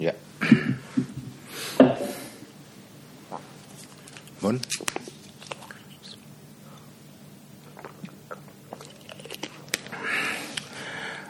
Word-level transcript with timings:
Ya. 0.00 0.16
Bon. 4.40 4.56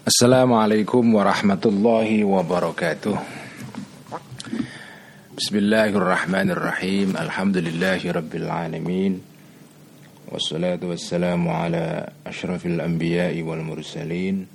Assalamualaikum 0.07 1.03
warahmatullahi 1.19 2.23
wabarakatuh. 2.23 3.19
Bismillahirrahmanirrahim. 5.35 7.19
Alhamdulillahi 7.19 8.15
rabbil 8.15 8.47
alamin. 8.47 9.19
Wassalatu 10.31 10.95
wassalamu 10.95 11.51
ala 11.51 12.15
ashrafil 12.23 12.79
anbiya'i 12.79 13.43
wal 13.43 13.67
mursalin. 13.67 14.47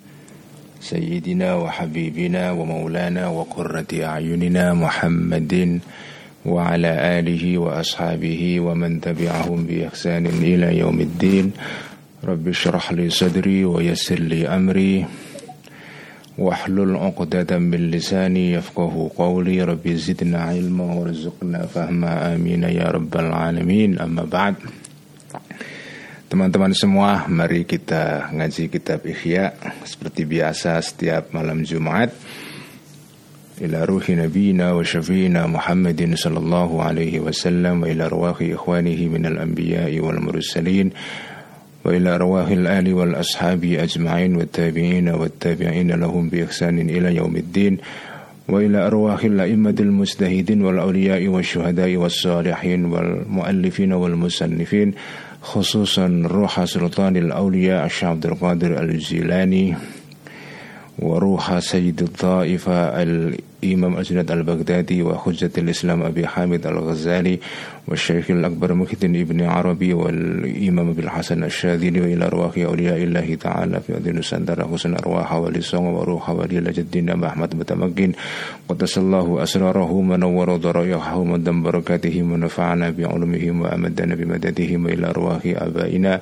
سيدنا 0.82 1.56
وحبيبنا 1.56 2.52
ومولانا 2.52 3.28
وقرة 3.28 3.92
أعيننا 3.94 4.74
محمد 4.74 5.80
وعلى 6.46 7.20
آله 7.20 7.58
وأصحابه 7.58 8.60
ومن 8.60 9.02
تبعهم 9.02 9.66
بإحسان 9.66 10.26
إلى 10.26 10.78
يوم 10.78 11.00
الدين. 11.00 11.52
رب 12.24 12.48
اشرح 12.48 12.92
لي 12.92 13.10
صدري 13.10 13.66
ويسر 13.66 14.20
لي 14.20 14.48
أمري. 14.48 15.06
واحلل 16.38 16.96
عقدة 16.96 17.58
من 17.58 17.92
لساني 17.92 18.52
يفقه 18.52 19.12
قولي. 19.18 19.64
رب 19.64 19.88
زدنا 19.88 20.40
علما 20.40 20.84
وارزقنا 20.94 21.66
فهما. 21.66 22.36
آمين 22.36 22.64
يا 22.64 22.88
رب 22.88 23.16
العالمين. 23.16 24.00
أما 24.00 24.24
بعد. 24.24 24.56
Teman-teman 26.28 26.76
semua, 26.76 27.24
mari 27.32 27.64
kita 27.64 28.36
ngaji 28.36 28.68
kitab 28.68 29.00
Ihya 29.08 29.56
seperti 29.88 30.28
biasa 30.28 30.76
setiap 30.84 31.32
malam 31.32 31.64
Jumat. 31.64 32.12
Ila 33.64 33.88
ruhi 33.88 34.20
nabiyina 34.20 34.76
wa 34.76 34.84
syafiina 34.84 35.48
Muhammadin 35.48 36.20
sallallahu 36.20 36.84
alaihi 36.84 37.24
wasallam 37.24 37.80
wa 37.80 37.88
ila 37.88 38.12
arwahi 38.12 38.60
ikhwanihi 38.60 39.08
minal 39.08 39.40
anbiya'i 39.40 40.04
wal 40.04 40.20
mursalin 40.20 40.92
wa 41.88 41.96
ila 41.96 42.20
arwahi 42.20 42.60
al-ali 42.60 42.92
wal 42.92 43.16
ashabi 43.16 43.80
ajma'in 43.80 44.36
wa 44.36 44.44
tabi'ina 44.44 45.16
wa 45.16 45.32
tabi'ina 45.32 45.96
lahum 45.96 46.28
bi 46.28 46.44
ihsanin 46.44 46.92
ila 46.92 47.08
yaumiddin 47.08 47.80
wa 48.52 48.60
ila 48.60 48.92
arwahi 48.92 49.32
al-a'immatil 49.32 49.96
wal 49.96 50.76
awliya'i 50.84 51.32
wa 51.32 51.40
syuhada'i 51.40 51.96
was 51.96 52.20
salihin 52.20 52.92
wal 52.92 53.24
muallifin 53.32 53.96
wal 53.96 54.20
musannifin 54.20 54.92
خصوصا 55.48 56.24
روح 56.26 56.66
سلطان 56.66 57.18
الأولياء 57.18 57.86
الشيخ 57.86 58.04
عبد 58.04 58.26
القادر 58.26 58.84
الجيلاني. 58.84 59.76
وروح 61.00 61.60
سيد 61.60 62.02
الطائفة 62.02 63.04
الإمام 63.04 63.98
أجند 63.98 64.32
البغدادي 64.32 65.04
وحجة 65.04 65.52
الإسلام 65.58 66.04
أبي 66.04 66.28
حامد 66.28 66.68
الغزالي 66.68 67.40
والشيخ 67.88 68.32
الأكبر 68.32 68.74
مكتن 68.74 69.16
ابن 69.16 69.42
عربي 69.42 69.94
والإمام 69.94 70.90
أبي 70.90 71.02
الحسن 71.02 71.44
الشاذلي 71.44 72.02
وإلى 72.02 72.26
أرواح 72.26 72.58
أولياء 72.58 73.04
الله 73.04 73.36
تعالى 73.36 73.80
في 73.80 73.94
أرض 73.96 74.08
نسندر 74.08 74.68
حسن 74.74 74.94
أرواح 74.94 75.34
ولسان 75.34 75.80
وروح 75.86 76.30
ولي 76.30 76.72
جدنا 76.72 77.16
محمد 77.16 77.56
متمكن. 77.56 78.12
قدس 78.70 78.98
الله 78.98 79.44
أسراره 79.44 80.02
منور 80.02 80.56
ضرائحهم 80.56 81.32
ودم 81.32 81.64
بركاتهم 81.64 82.32
ونفعنا 82.32 82.90
بعلمهم 82.90 83.62
وأمدنا 83.62 84.16
بمددهم 84.16 84.86
وإلى 84.86 85.08
أرواح 85.08 85.42
آبائنا. 85.46 86.22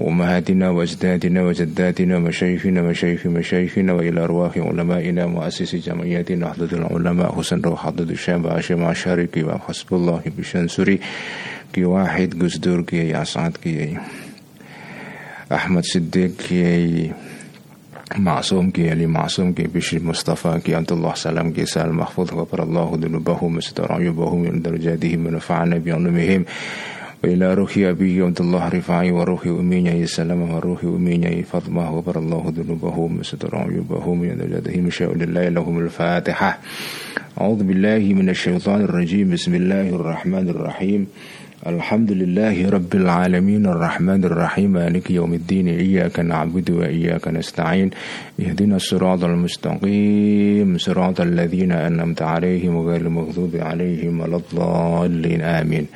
وأمهاتنا 0.00 0.70
وأجدادنا 0.70 1.42
وجداتنا 1.42 2.16
ومشايخنا 2.16 2.82
ومشايخ 2.82 3.26
مشايخنا 3.26 3.92
وإلى 3.92 4.20
أرواح 4.24 4.58
علمائنا 4.58 5.26
مؤسس 5.26 5.76
جمعياتنا 5.76 6.36
نهضة 6.36 6.76
العلماء 6.78 7.34
حسن 7.36 7.60
روح 7.60 7.86
حضرة 7.86 8.10
الشام 8.10 8.44
وعشم 8.44 8.84
عشارك 8.84 9.44
وحسب 9.46 9.94
الله 9.94 10.22
بشنسري 10.38 11.00
كي 11.72 11.84
واحد 11.84 12.42
قصدور 12.42 12.80
كي 12.82 13.22
أسعد 13.22 13.56
كي 13.56 13.96
أحمد 15.52 15.84
صديق 15.84 16.30
كي 16.48 17.12
معصوم 18.18 18.70
كي 18.70 18.90
علي 18.90 19.06
معصوم 19.06 19.52
كي 19.52 19.62
بشر 19.62 20.02
مصطفى 20.02 20.60
كي 20.64 20.78
أنت 20.78 20.92
الله 20.92 21.14
سلام 21.14 21.52
كي 21.52 21.66
سال 21.66 21.92
محفوظ 21.92 22.32
غفر 22.34 22.62
الله 22.62 22.98
ذنوبهم 23.02 23.56
وستر 23.56 23.92
عيوبهم 23.92 24.40
من 24.42 24.62
درجاتهم 24.62 25.26
ونفعنا 25.26 25.78
بعلمهم 25.78 26.44
وإلى 27.24 27.54
روح 27.54 27.78
أبي 27.78 28.22
عبد 28.22 28.40
الله 28.40 28.68
رفاعي 28.68 29.12
وروح 29.12 29.46
أمي 29.46 30.06
سلمة 30.06 30.56
وروح 30.56 30.84
أمي 30.84 31.42
فاطمة. 31.42 31.90
غفر 31.90 32.18
الله 32.18 32.52
ذنوبهم 32.56 33.18
وستر 33.20 33.56
عيوبهم 33.56 34.20
من 34.20 34.90
شاء 34.90 35.14
لله 35.16 35.48
لهم 35.48 35.78
الفاتحة. 35.78 36.58
أعوذ 37.40 37.62
بالله 37.62 37.98
من 37.98 38.28
الشيطان 38.28 38.80
الرجيم. 38.80 39.30
بسم 39.30 39.54
الله 39.54 39.88
الرحمن 39.88 40.48
الرحيم. 40.48 41.06
الحمد 41.66 42.12
لله 42.12 42.70
رب 42.70 42.94
العالمين 42.94 43.66
الرحمن 43.66 44.24
الرحيم. 44.24 44.70
مالك 44.72 45.10
يوم 45.10 45.34
الدين. 45.34 45.68
إياك 45.68 46.20
نعبد 46.20 46.70
وإياك 46.70 47.28
نستعين. 47.28 47.90
اهدنا 48.40 48.76
الصراط 48.76 49.24
المستقيم. 49.24 50.78
صراط 50.78 51.20
الذين 51.20 51.72
أنعمت 51.72 52.22
عليهم 52.22 52.88
غير 52.88 53.00
المغضوب 53.00 53.56
عليهم 53.56 54.20
ولا 54.20 54.36
الضالين. 54.36 55.40
آمين. 55.40 55.86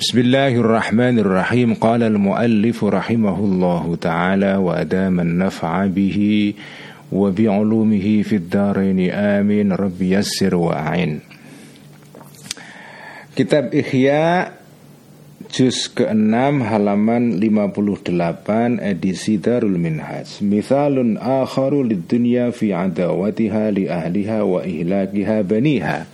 بسم 0.00 0.18
الله 0.18 0.52
الرحمن 0.60 1.18
الرحيم 1.18 1.74
قال 1.74 2.02
المؤلف 2.02 2.84
رحمه 2.84 3.38
الله 3.38 3.96
تعالى 4.00 4.52
وأدام 4.56 5.20
النفع 5.20 5.86
به 5.86 6.18
وبعلومه 7.12 8.22
في 8.22 8.36
الدارين 8.36 9.10
آمين 9.10 9.72
رب 9.72 10.02
يسر 10.02 10.54
وأعين 10.54 11.20
Kitab 13.34 13.74
Ihya 13.74 14.54
Juz 15.50 15.90
ke-6 15.90 16.62
halaman 16.62 17.42
58 17.42 18.78
edisi 18.78 19.42
Darul 19.42 19.74
Minhaj 19.74 20.38
Mithalun 20.38 21.18
akharu 21.18 21.82
lid 21.82 22.06
dunya 22.06 22.54
fi 22.54 22.70
adawatiha 22.70 23.74
li 23.74 23.90
ahliha 23.90 24.46
wa 24.46 24.62
ihlakiha 24.62 25.42
baniha 25.42 26.06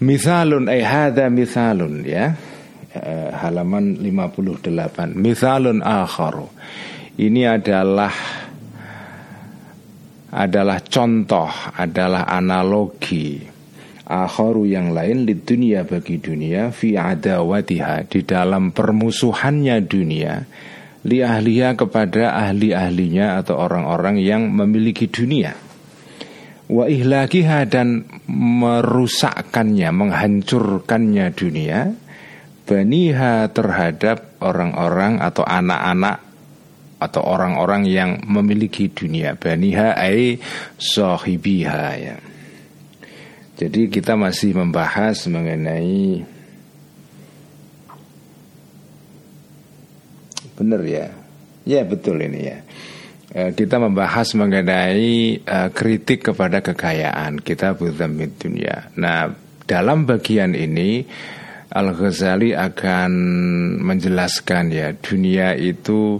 Mithalun 0.00 0.72
ay 0.72 0.80
hadha 0.80 1.28
mithalun 1.28 2.08
ya 2.08 2.32
Eh, 2.97 3.29
halaman 3.33 4.01
58 4.01 5.13
Mithalun 5.13 5.85
akharu. 5.85 6.49
Ini 7.17 7.57
adalah 7.57 8.13
adalah 10.33 10.77
contoh, 10.85 11.49
adalah 11.77 12.25
analogi 12.25 13.41
akharu 14.07 14.63
yang 14.65 14.95
lain 14.95 15.27
di 15.27 15.35
dunia 15.35 15.83
bagi 15.83 16.17
dunia 16.17 16.71
fi 16.71 16.95
adawatiha 16.95 18.07
di 18.07 18.23
dalam 18.23 18.71
permusuhannya 18.71 19.77
dunia 19.83 20.33
li 21.07 21.19
ahliya 21.23 21.75
kepada 21.75 22.35
ahli-ahlinya 22.35 23.39
atau 23.39 23.59
orang-orang 23.59 24.19
yang 24.19 24.49
memiliki 24.51 25.07
dunia. 25.07 25.55
Wa 26.67 26.83
ihlakiha 26.91 27.63
dan 27.71 28.03
merusakkannya, 28.27 29.87
menghancurkannya 29.87 31.31
dunia 31.31 31.95
baniha 32.67 33.47
terhadap 33.55 34.37
orang-orang 34.43 35.23
atau 35.23 35.47
anak-anak 35.47 36.19
atau 36.97 37.21
orang-orang 37.23 37.87
yang 37.87 38.19
memiliki 38.27 38.91
dunia 38.91 39.39
baniha 39.39 39.95
ai 39.95 40.41
sahibiha 40.75 41.85
ya. 41.95 42.17
Jadi 43.57 43.89
kita 43.89 44.13
masih 44.13 44.53
membahas 44.53 45.25
mengenai 45.31 46.21
benar 50.53 50.81
ya. 50.85 51.09
Ya 51.65 51.81
betul 51.85 52.21
ini 52.21 52.53
ya. 52.53 52.57
E, 53.33 53.41
kita 53.57 53.81
membahas 53.81 54.33
mengenai 54.37 55.41
uh, 55.41 55.69
kritik 55.73 56.31
kepada 56.31 56.61
kekayaan 56.61 57.41
kita 57.41 57.73
bukan 57.77 58.29
dunia. 58.37 58.93
Nah, 58.93 59.33
dalam 59.67 60.05
bagian 60.05 60.53
ini 60.53 61.03
Al-Ghazali 61.67 62.55
akan 62.55 63.11
menjelaskan 63.83 64.71
ya 64.71 64.95
dunia 64.95 65.51
itu 65.51 66.15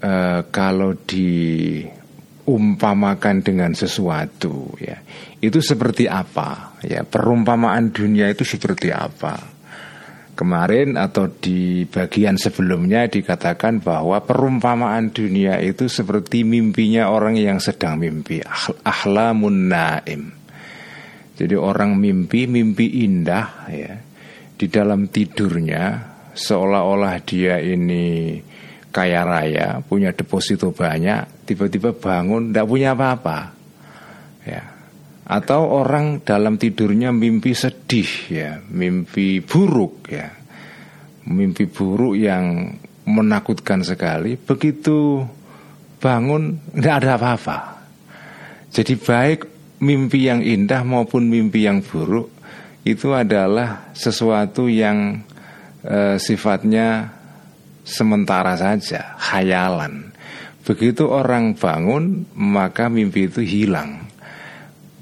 e, 0.00 0.40
kalau 0.48 0.96
diumpamakan 0.96 3.44
dengan 3.44 3.76
sesuatu 3.76 4.72
ya 4.80 4.96
itu 5.42 5.58
seperti 5.60 6.06
apa? 6.08 6.80
Ya 6.86 7.02
perumpamaan 7.04 7.92
dunia 7.92 8.32
itu 8.32 8.48
seperti 8.48 8.88
apa? 8.94 9.50
Kemarin 10.32 10.96
atau 10.96 11.28
di 11.28 11.84
bagian 11.84 12.40
sebelumnya 12.40 13.04
dikatakan 13.04 13.84
bahwa 13.84 14.24
perumpamaan 14.24 15.12
dunia 15.12 15.60
itu 15.60 15.92
seperti 15.92 16.48
mimpinya 16.48 17.12
orang 17.12 17.36
yang 17.36 17.60
sedang 17.60 18.00
mimpi 18.00 18.40
ahlamun 18.80 19.68
naim. 19.68 20.32
Jadi 21.36 21.52
orang 21.52 22.00
mimpi 22.00 22.48
mimpi 22.48 23.04
indah 23.04 23.68
ya 23.68 24.11
di 24.62 24.70
dalam 24.70 25.10
tidurnya 25.10 26.14
seolah-olah 26.38 27.18
dia 27.26 27.58
ini 27.58 28.38
kaya 28.94 29.26
raya, 29.26 29.82
punya 29.82 30.14
deposito 30.14 30.70
banyak, 30.70 31.42
tiba-tiba 31.50 31.90
bangun 31.98 32.54
tidak 32.54 32.70
punya 32.70 32.94
apa-apa. 32.94 33.38
Ya. 34.46 34.62
Atau 35.26 35.66
orang 35.66 36.22
dalam 36.22 36.62
tidurnya 36.62 37.10
mimpi 37.10 37.58
sedih 37.58 38.10
ya, 38.30 38.62
mimpi 38.70 39.42
buruk 39.42 40.06
ya. 40.14 40.30
Mimpi 41.26 41.66
buruk 41.66 42.14
yang 42.14 42.78
menakutkan 43.02 43.82
sekali. 43.82 44.38
Begitu 44.38 45.26
bangun 45.98 46.70
tidak 46.70 46.94
ada 47.02 47.10
apa-apa. 47.18 47.58
Jadi 48.70 48.94
baik 48.94 49.40
mimpi 49.82 50.30
yang 50.30 50.38
indah 50.38 50.86
maupun 50.86 51.26
mimpi 51.26 51.66
yang 51.66 51.82
buruk 51.82 52.31
itu 52.82 53.14
adalah 53.14 53.94
sesuatu 53.94 54.66
yang 54.66 55.22
e, 55.86 56.18
sifatnya 56.18 57.14
sementara 57.86 58.58
saja, 58.58 59.14
khayalan. 59.18 60.10
Begitu 60.62 61.10
orang 61.10 61.58
bangun, 61.58 62.26
maka 62.38 62.86
mimpi 62.86 63.26
itu 63.26 63.42
hilang. 63.42 64.06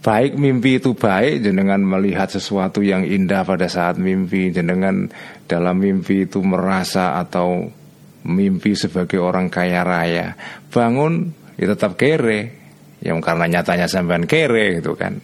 Baik 0.00 0.40
mimpi 0.40 0.80
itu 0.80 0.96
baik, 0.96 1.44
jenengan 1.44 1.84
melihat 1.84 2.32
sesuatu 2.32 2.80
yang 2.80 3.04
indah 3.04 3.44
pada 3.44 3.68
saat 3.68 4.00
mimpi, 4.00 4.48
jenengan 4.48 5.12
dalam 5.44 5.76
mimpi 5.76 6.24
itu 6.24 6.40
merasa 6.40 7.20
atau 7.20 7.68
mimpi 8.24 8.72
sebagai 8.72 9.20
orang 9.20 9.52
kaya 9.52 9.84
raya, 9.84 10.40
bangun 10.72 11.36
ya 11.60 11.68
tetap 11.68 12.00
kere, 12.00 12.56
yang 13.04 13.20
karena 13.20 13.44
nyatanya 13.48 13.88
sampean 13.88 14.24
kere 14.24 14.80
gitu 14.80 14.96
kan. 14.96 15.20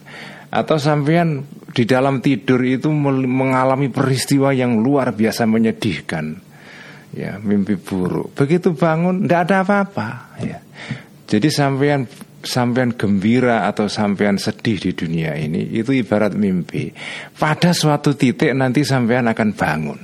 Atau 0.53 0.77
sampean 0.77 1.45
di 1.71 1.83
dalam 1.83 2.23
tidur 2.23 2.63
itu 2.63 2.87
mengalami 2.91 3.91
peristiwa 3.91 4.55
yang 4.55 4.79
luar 4.79 5.11
biasa 5.11 5.43
menyedihkan. 5.43 6.25
Ya 7.15 7.39
mimpi 7.39 7.79
buruk. 7.79 8.35
Begitu 8.35 8.75
bangun 8.75 9.25
tidak 9.25 9.39
ada 9.47 9.55
apa-apa. 9.63 10.09
Ya. 10.43 10.59
Jadi 11.27 11.47
sampean 11.51 12.07
sampean 12.43 12.95
gembira 12.95 13.67
atau 13.67 13.91
sampean 13.91 14.39
sedih 14.39 14.79
di 14.79 14.91
dunia 14.95 15.35
ini 15.35 15.75
itu 15.75 15.91
ibarat 15.91 16.35
mimpi. 16.35 16.91
Pada 17.35 17.75
suatu 17.75 18.15
titik 18.15 18.55
nanti 18.55 18.87
sampean 18.87 19.27
akan 19.27 19.49
bangun. 19.55 19.99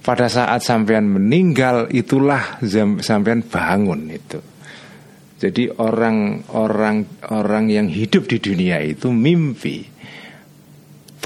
Pada 0.00 0.30
saat 0.30 0.62
sampean 0.62 1.10
meninggal 1.10 1.90
itulah 1.90 2.62
sampean 3.02 3.42
bangun 3.42 4.06
itu. 4.12 4.38
Jadi 5.36 5.68
orang-orang 5.68 7.28
orang 7.28 7.68
yang 7.68 7.92
hidup 7.92 8.24
di 8.24 8.40
dunia 8.40 8.80
itu 8.80 9.12
mimpi 9.12 9.95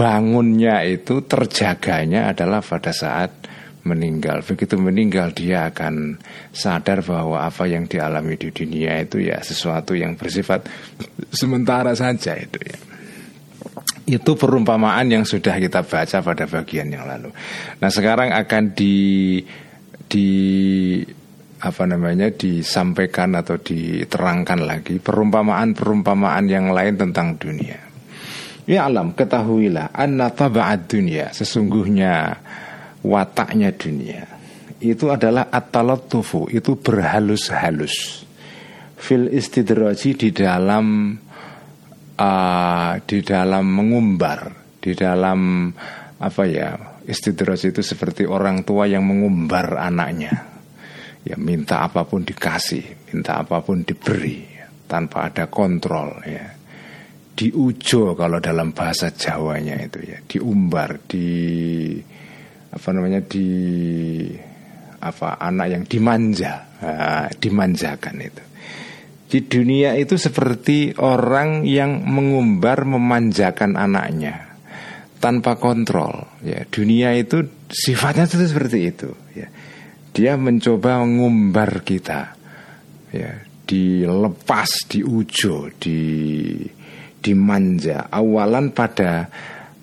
bangunnya 0.01 0.81
itu 0.89 1.21
terjaganya 1.29 2.33
adalah 2.33 2.65
pada 2.65 2.89
saat 2.89 3.37
meninggal. 3.85 4.41
Begitu 4.41 4.81
meninggal 4.81 5.37
dia 5.37 5.69
akan 5.69 6.17
sadar 6.57 7.05
bahwa 7.05 7.45
apa 7.45 7.69
yang 7.69 7.85
dialami 7.85 8.41
di 8.41 8.49
dunia 8.49 9.05
itu 9.05 9.21
ya 9.21 9.45
sesuatu 9.45 9.93
yang 9.93 10.17
bersifat 10.17 10.65
sementara 11.29 11.93
saja 11.93 12.33
itu 12.33 12.57
ya. 12.65 12.79
Itu 14.17 14.41
perumpamaan 14.41 15.13
yang 15.13 15.29
sudah 15.29 15.61
kita 15.61 15.85
baca 15.85 16.25
pada 16.25 16.45
bagian 16.49 16.89
yang 16.89 17.05
lalu. 17.05 17.29
Nah, 17.85 17.93
sekarang 17.93 18.33
akan 18.33 18.73
di 18.73 18.97
di 20.09 20.29
apa 21.61 21.85
namanya 21.85 22.33
disampaikan 22.33 23.37
atau 23.37 23.61
diterangkan 23.61 24.65
lagi 24.65 24.97
perumpamaan-perumpamaan 24.97 26.49
yang 26.49 26.73
lain 26.73 26.97
tentang 26.97 27.37
dunia. 27.37 27.90
Ya 28.69 28.85
alam 28.87 29.17
ketahuilah 29.17 29.95
anna 29.97 30.29
taba'ad 30.29 30.91
dunia 30.91 31.33
sesungguhnya 31.33 32.37
wataknya 33.05 33.73
dunia. 33.73 34.25
Itu 34.81 35.13
adalah 35.13 35.49
tufu 36.09 36.49
itu 36.49 36.77
berhalus-halus. 36.77 38.25
Fil 39.01 39.33
istidraji 39.33 40.13
di 40.13 40.29
dalam 40.33 41.17
uh, 42.21 42.93
di 43.01 43.19
dalam 43.25 43.65
mengumbar 43.65 44.41
di 44.81 44.93
dalam 44.93 45.73
apa 46.21 46.43
ya 46.45 46.77
istidraji 47.09 47.73
itu 47.73 47.81
seperti 47.81 48.29
orang 48.29 48.65
tua 48.65 48.85
yang 48.85 49.05
mengumbar 49.09 49.81
anaknya. 49.81 50.49
Ya 51.21 51.37
minta 51.37 51.85
apa 51.85 52.09
pun 52.09 52.25
dikasih 52.25 53.13
minta 53.13 53.41
apa 53.41 53.61
pun 53.61 53.85
diberi 53.85 54.49
tanpa 54.89 55.29
ada 55.29 55.53
kontrol 55.53 56.25
ya 56.25 56.60
diujo 57.35 58.15
kalau 58.19 58.39
dalam 58.43 58.75
bahasa 58.77 59.13
Jawanya 59.15 59.79
itu 59.81 59.99
ya. 60.05 60.19
Diumbar 60.25 61.01
di 61.09 61.97
apa 62.71 62.89
namanya 62.95 63.21
di 63.25 63.49
apa 65.01 65.41
anak 65.41 65.67
yang 65.73 65.85
dimanja. 65.89 66.55
Nah, 66.81 67.29
dimanjakan 67.33 68.17
itu. 68.21 68.45
Di 69.31 69.47
dunia 69.47 69.95
itu 69.95 70.19
seperti 70.19 70.91
orang 70.99 71.63
yang 71.63 72.03
mengumbar 72.03 72.83
memanjakan 72.83 73.79
anaknya 73.79 74.59
tanpa 75.23 75.55
kontrol 75.61 76.41
ya. 76.43 76.67
Dunia 76.67 77.15
itu 77.15 77.47
sifatnya 77.71 78.27
itu 78.27 78.49
seperti 78.49 78.79
itu 78.91 79.11
ya. 79.37 79.47
Dia 80.11 80.35
mencoba 80.35 81.07
mengumbar 81.07 81.87
kita 81.87 82.35
ya. 83.15 83.47
Dilepas 83.71 84.91
diujo 84.91 85.71
di 85.79 86.03
dimanja 87.21 88.09
awalan 88.09 88.73
pada 88.73 89.29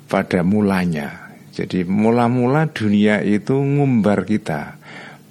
pada 0.09 0.41
mulanya 0.41 1.27
jadi 1.57 1.89
mula-mula 1.89 2.69
dunia 2.69 3.25
itu 3.25 3.57
ngumbar 3.57 4.29
kita, 4.29 4.77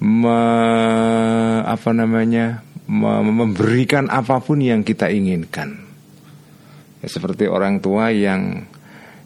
me, 0.03 0.39
apa 1.63 1.95
namanya, 1.95 2.67
me, 2.83 3.23
memberikan 3.23 4.11
apa 4.11 4.43
pun 4.43 4.59
yang 4.59 4.83
kita 4.83 5.07
inginkan. 5.07 5.87
Ya, 6.99 7.07
seperti 7.07 7.47
orang 7.47 7.79
tua 7.79 8.11
yang 8.11 8.67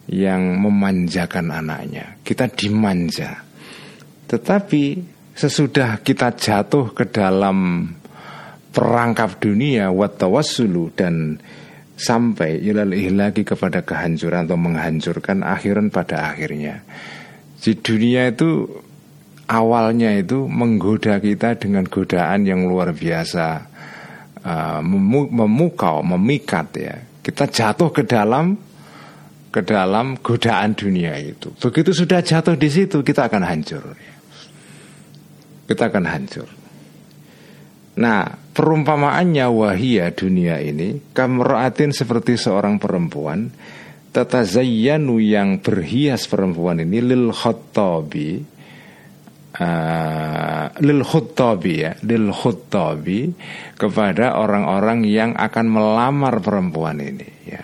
yang 0.05 0.61
memanjakan 0.61 1.49
anaknya, 1.49 2.21
kita 2.21 2.53
dimanja. 2.53 3.41
Tetapi 4.29 4.83
sesudah 5.33 6.05
kita 6.05 6.37
jatuh 6.37 6.93
ke 6.93 7.09
dalam 7.09 7.89
perangkap 8.69 9.41
dunia, 9.41 9.89
watawassulu 9.89 10.93
dan 10.93 11.41
sampai 12.01 12.57
ilal 12.65 12.89
lagi 13.13 13.45
kepada 13.45 13.85
kehancuran 13.85 14.49
atau 14.49 14.57
menghancurkan 14.57 15.45
akhiran 15.45 15.93
pada 15.93 16.33
akhirnya. 16.33 16.81
Di 17.61 17.77
dunia 17.77 18.33
itu 18.33 18.65
awalnya 19.45 20.17
itu 20.17 20.49
menggoda 20.49 21.21
kita 21.21 21.61
dengan 21.61 21.85
godaan 21.85 22.49
yang 22.49 22.65
luar 22.65 22.89
biasa 22.97 23.45
uh, 24.41 24.81
memukau, 24.81 26.01
memikat 26.01 26.67
ya. 26.73 26.95
Kita 27.21 27.45
jatuh 27.45 27.93
ke 27.93 28.01
dalam 28.09 28.57
ke 29.53 29.61
dalam 29.61 30.17
godaan 30.17 30.73
dunia 30.73 31.13
itu. 31.21 31.53
Begitu 31.53 31.93
sudah 31.93 32.25
jatuh 32.25 32.57
di 32.57 32.69
situ 32.71 33.05
kita 33.05 33.29
akan 33.29 33.43
hancur. 33.45 33.83
Kita 35.69 35.91
akan 35.91 36.05
hancur. 36.09 36.60
Nah, 37.91 38.23
perumpamaannya 38.55 39.47
wahia 39.51 40.15
dunia 40.15 40.63
ini 40.63 41.11
kamraatin 41.11 41.91
seperti 41.91 42.39
seorang 42.39 42.79
perempuan 42.79 43.51
tatazayyanu 44.11 45.19
yang 45.23 45.63
berhias 45.63 46.27
perempuan 46.27 46.83
ini 46.83 46.99
lil 46.99 47.31
khattabi 47.31 48.43
uh, 49.55 50.65
lil 50.83 51.01
khattabi 51.03 51.73
ya 51.79 51.91
lil 52.03 52.31
khattabi 52.31 53.31
kepada 53.79 54.35
orang-orang 54.39 55.07
yang 55.07 55.31
akan 55.35 55.65
melamar 55.67 56.43
perempuan 56.43 56.99
ini 56.99 57.29
ya. 57.47 57.63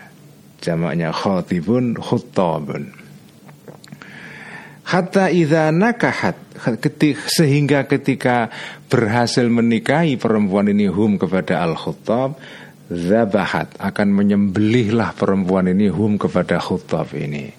Jamaknya 0.58 1.14
khatibun 1.14 1.96
khuttabun 2.02 2.97
hatta 4.88 5.28
idza 5.28 5.70
nakahat. 5.76 6.48
Ketik, 6.58 7.22
sehingga 7.30 7.86
ketika 7.86 8.50
berhasil 8.90 9.46
menikahi 9.46 10.18
perempuan 10.18 10.74
ini 10.74 10.90
hum 10.90 11.22
kepada 11.22 11.62
al 11.62 11.78
khuttab 11.78 12.40
zabahat. 12.90 13.78
Akan 13.78 14.10
menyembelihlah 14.10 15.14
perempuan 15.14 15.70
ini 15.70 15.86
hum 15.92 16.18
kepada 16.18 16.58
khuttab 16.58 17.14
ini. 17.14 17.54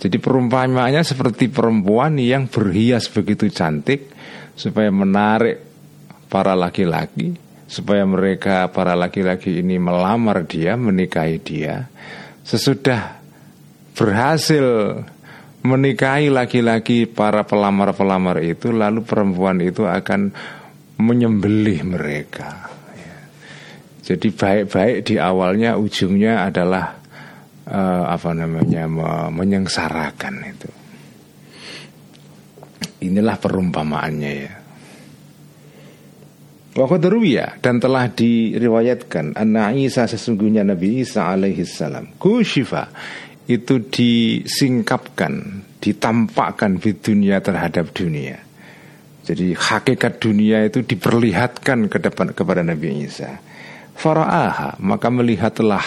Jadi 0.00 0.16
perumpamaannya 0.16 1.02
seperti 1.02 1.50
perempuan 1.50 2.16
yang 2.16 2.46
berhias 2.46 3.10
begitu 3.10 3.50
cantik 3.50 4.08
supaya 4.54 4.88
menarik 4.88 5.60
para 6.30 6.56
laki-laki 6.56 7.50
supaya 7.70 8.02
mereka 8.02 8.66
para 8.74 8.98
laki-laki 8.98 9.62
ini 9.62 9.78
melamar 9.78 10.42
dia 10.42 10.74
menikahi 10.74 11.38
dia. 11.38 11.86
Sesudah 12.42 13.22
berhasil 13.94 14.66
menikahi 15.60 16.32
laki-laki 16.32 17.04
para 17.04 17.44
pelamar-pelamar 17.44 18.40
itu 18.40 18.72
lalu 18.72 19.04
perempuan 19.04 19.60
itu 19.60 19.84
akan 19.84 20.32
menyembelih 21.00 21.80
mereka. 21.84 22.68
Ya. 22.96 23.18
jadi 24.12 24.28
baik-baik 24.32 24.96
di 25.08 25.14
awalnya 25.16 25.76
ujungnya 25.76 26.48
adalah 26.48 27.00
uh, 27.68 28.04
apa 28.08 28.30
namanya 28.32 28.88
menyengsarakan 29.32 30.34
itu. 30.44 30.70
Inilah 33.00 33.36
perumpamaannya 33.40 34.32
ya. 34.32 34.54
Wakadruya 36.70 37.58
dan 37.58 37.82
telah 37.82 38.06
diriwayatkan 38.06 39.34
Anna 39.34 39.74
Isa 39.74 40.06
sesungguhnya 40.06 40.62
Nabi 40.62 41.02
Isa 41.02 41.26
alaihi 41.26 41.66
salam 41.66 42.14
Kushifa 42.14 42.86
itu 43.48 43.80
disingkapkan 43.88 45.64
Ditampakkan 45.80 46.76
di 46.76 46.92
dunia 46.92 47.40
terhadap 47.40 47.96
dunia. 47.96 48.36
Jadi 49.24 49.56
hakikat 49.56 50.20
dunia 50.20 50.68
itu 50.68 50.84
diperlihatkan 50.84 51.88
ke 51.88 51.96
depan 52.04 52.36
kepada 52.36 52.60
Nabi 52.60 53.08
Isa. 53.08 53.40
Fara'aha 53.96 54.76
maka 54.84 55.08
melihatlah 55.08 55.80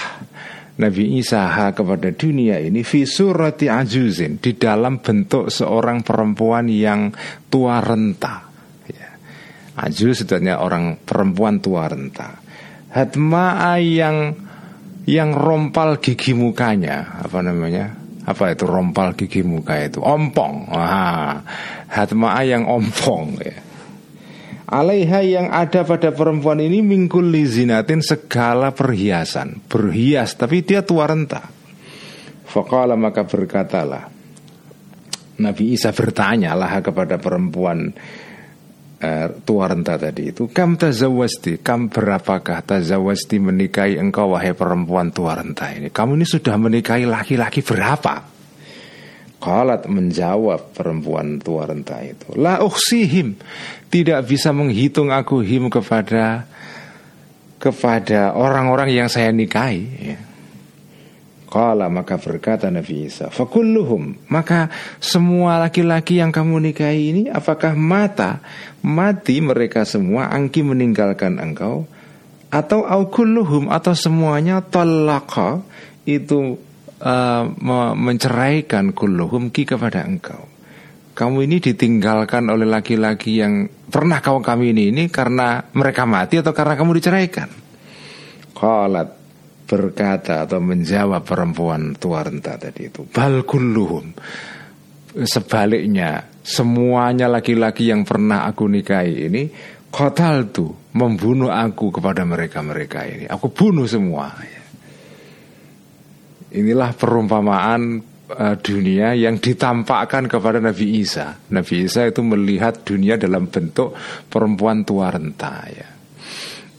Nabi 0.82 1.22
Isa 1.22 1.46
kepada 1.78 2.10
dunia 2.10 2.58
ini 2.58 2.82
Fi 2.82 3.06
surati 3.06 3.70
ajuzin 3.70 4.42
Di 4.42 4.58
dalam 4.58 4.98
bentuk 4.98 5.54
seorang 5.54 6.02
perempuan 6.02 6.66
yang 6.66 7.14
tua 7.54 7.78
renta. 7.86 8.54
Aju 9.74 10.14
sebenarnya 10.14 10.62
orang 10.62 11.02
perempuan 11.02 11.58
tua 11.58 11.90
renta. 11.90 12.38
Hatma'a 12.94 13.82
yang 13.82 14.38
yang 15.04 15.36
rompal 15.36 16.00
gigi 16.00 16.32
mukanya 16.32 17.20
apa 17.24 17.44
namanya? 17.44 18.04
Apa 18.24 18.56
itu 18.56 18.64
rompal 18.64 19.20
gigi 19.20 19.44
muka 19.44 19.76
itu? 19.84 20.00
Ompong. 20.00 20.72
Wah, 20.72 21.44
hatma'a 21.92 22.42
yang 22.48 22.64
ompong 22.64 23.36
ya. 23.44 23.58
Alaiha 24.74 25.20
yang 25.22 25.48
ada 25.52 25.84
pada 25.86 26.10
perempuan 26.16 26.58
ini 26.64 26.82
mingkul 26.82 27.30
lizinatin 27.30 28.02
segala 28.02 28.74
perhiasan 28.74 29.62
Berhias 29.70 30.34
tapi 30.34 30.66
dia 30.66 30.82
tua 30.82 31.06
renta 31.06 31.46
Fakala 32.48 32.98
maka 32.98 33.22
berkatalah 33.22 34.10
Nabi 35.38 35.78
Isa 35.78 35.94
bertanya 35.94 36.58
lah 36.58 36.82
kepada 36.82 37.22
perempuan 37.22 37.94
uh, 39.04 39.28
tua 39.44 39.68
renta 39.68 40.00
tadi 40.00 40.32
itu 40.32 40.48
kam 40.48 40.80
tazawasti 40.80 41.60
kam 41.60 41.92
berapakah 41.92 42.64
tazawasti 42.64 43.44
menikahi 43.44 44.00
engkau 44.00 44.32
wahai 44.32 44.56
perempuan 44.56 45.12
tua 45.12 45.36
renta 45.36 45.68
ini? 45.76 45.92
Kamu 45.92 46.16
ini 46.16 46.24
sudah 46.24 46.56
menikahi 46.56 47.04
laki-laki 47.04 47.60
berapa? 47.60 48.32
Kalat 49.44 49.92
menjawab 49.92 50.72
perempuan 50.72 51.36
tua 51.44 51.68
renta 51.68 52.00
itu 52.00 52.32
La 52.40 52.64
uksihim 52.64 53.36
Tidak 53.92 54.24
bisa 54.24 54.56
menghitung 54.56 55.12
aku 55.12 55.44
him 55.44 55.68
kepada 55.68 56.48
Kepada 57.60 58.40
orang-orang 58.40 58.96
yang 58.96 59.12
saya 59.12 59.36
nikahi. 59.36 59.84
Ya. 60.00 60.33
Kala 61.54 61.86
maka 61.86 62.18
berkata 62.18 62.74
Nabi 62.74 63.06
Isa 63.06 63.30
Fakulluhum. 63.30 64.26
Maka 64.34 64.74
semua 64.98 65.62
laki-laki 65.62 66.18
yang 66.18 66.34
kamu 66.34 66.58
nikahi 66.58 67.14
ini 67.14 67.24
Apakah 67.30 67.78
mata 67.78 68.42
Mati 68.82 69.38
mereka 69.38 69.86
semua 69.86 70.34
Angki 70.34 70.66
meninggalkan 70.66 71.38
engkau? 71.38 71.86
Atau 72.50 72.90
aukulluhum 72.90 73.70
Atau 73.70 73.94
semuanya 73.94 74.66
Talaka 74.66 75.62
Itu 76.10 76.58
uh, 77.06 77.44
Menceraikan 77.94 78.90
kulluhum 78.98 79.54
Ki 79.54 79.70
kepada 79.70 80.10
engkau? 80.10 80.50
Kamu 81.14 81.46
ini 81.46 81.62
ditinggalkan 81.62 82.50
oleh 82.50 82.66
laki-laki 82.66 83.38
yang 83.38 83.70
pernah 83.70 84.18
kau 84.18 84.42
kami 84.42 84.74
ini, 84.74 84.90
ini 84.90 85.04
karena 85.14 85.62
mereka 85.78 86.10
mati 86.10 86.42
atau 86.42 86.58
karena 86.58 86.74
kamu 86.74 86.98
diceraikan? 86.98 87.54
Qalat 88.58 89.23
berkata 89.64 90.44
atau 90.44 90.60
menjawab 90.60 91.24
perempuan 91.24 91.96
tua 91.96 92.24
renta 92.24 92.60
tadi 92.60 92.92
itu 92.92 93.08
bal 93.08 93.44
sebaliknya 95.22 96.26
semuanya 96.44 97.30
laki-laki 97.30 97.94
yang 97.94 98.04
pernah 98.04 98.50
aku 98.50 98.66
nikahi 98.66 99.16
ini 99.30 99.44
kotal 99.94 100.50
tuh 100.50 100.74
membunuh 100.98 101.54
aku 101.54 101.94
kepada 101.94 102.26
mereka-mereka 102.26 103.06
ini. 103.06 103.26
Aku 103.30 103.54
bunuh 103.54 103.86
semua. 103.86 104.34
Inilah 106.54 106.94
perumpamaan 106.98 108.02
uh, 108.30 108.56
dunia 108.58 109.14
yang 109.14 109.38
ditampakkan 109.38 110.26
kepada 110.26 110.58
Nabi 110.58 111.02
Isa. 111.02 111.38
Nabi 111.54 111.86
Isa 111.86 112.10
itu 112.10 112.26
melihat 112.26 112.82
dunia 112.82 113.18
dalam 113.22 113.50
bentuk 113.50 113.94
perempuan 114.30 114.82
tua 114.82 115.14
renta 115.14 115.66
ya 115.70 115.93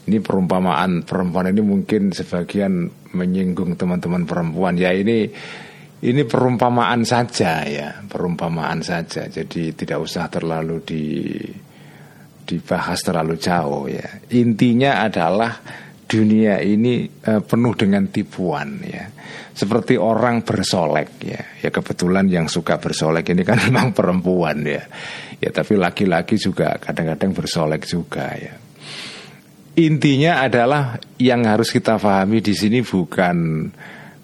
ini 0.05 0.21
perumpamaan 0.21 1.01
perempuan 1.01 1.49
ini 1.49 1.61
mungkin 1.65 2.13
sebagian 2.13 2.85
menyinggung 3.17 3.73
teman-teman 3.73 4.29
perempuan. 4.29 4.77
Ya 4.77 4.93
ini 4.93 5.25
ini 6.05 6.21
perumpamaan 6.29 7.01
saja 7.01 7.65
ya. 7.65 8.05
Perumpamaan 8.05 8.85
saja. 8.85 9.25
Jadi 9.25 9.73
tidak 9.73 10.05
usah 10.05 10.29
terlalu 10.29 10.77
di 10.85 11.03
dibahas 12.45 13.01
terlalu 13.01 13.33
jauh 13.41 13.89
ya. 13.89 14.21
Intinya 14.37 15.01
adalah 15.01 15.57
dunia 16.05 16.61
ini 16.61 17.09
uh, 17.25 17.41
penuh 17.41 17.73
dengan 17.73 18.05
tipuan 18.13 18.85
ya. 18.85 19.09
Seperti 19.57 19.97
orang 19.97 20.45
bersolek 20.45 21.17
ya. 21.25 21.41
Ya 21.65 21.73
kebetulan 21.73 22.29
yang 22.29 22.45
suka 22.45 22.77
bersolek 22.77 23.25
ini 23.33 23.41
kan 23.41 23.57
memang 23.65 23.89
perempuan 23.89 24.61
ya. 24.61 24.85
Ya 25.41 25.49
tapi 25.49 25.73
laki-laki 25.81 26.37
juga 26.37 26.77
kadang-kadang 26.77 27.33
bersolek 27.33 27.89
juga 27.89 28.29
ya 28.37 28.64
intinya 29.75 30.43
adalah 30.43 30.99
yang 31.19 31.43
harus 31.43 31.71
kita 31.71 31.99
pahami 31.99 32.39
di 32.39 32.55
sini 32.55 32.79
bukan 32.79 33.67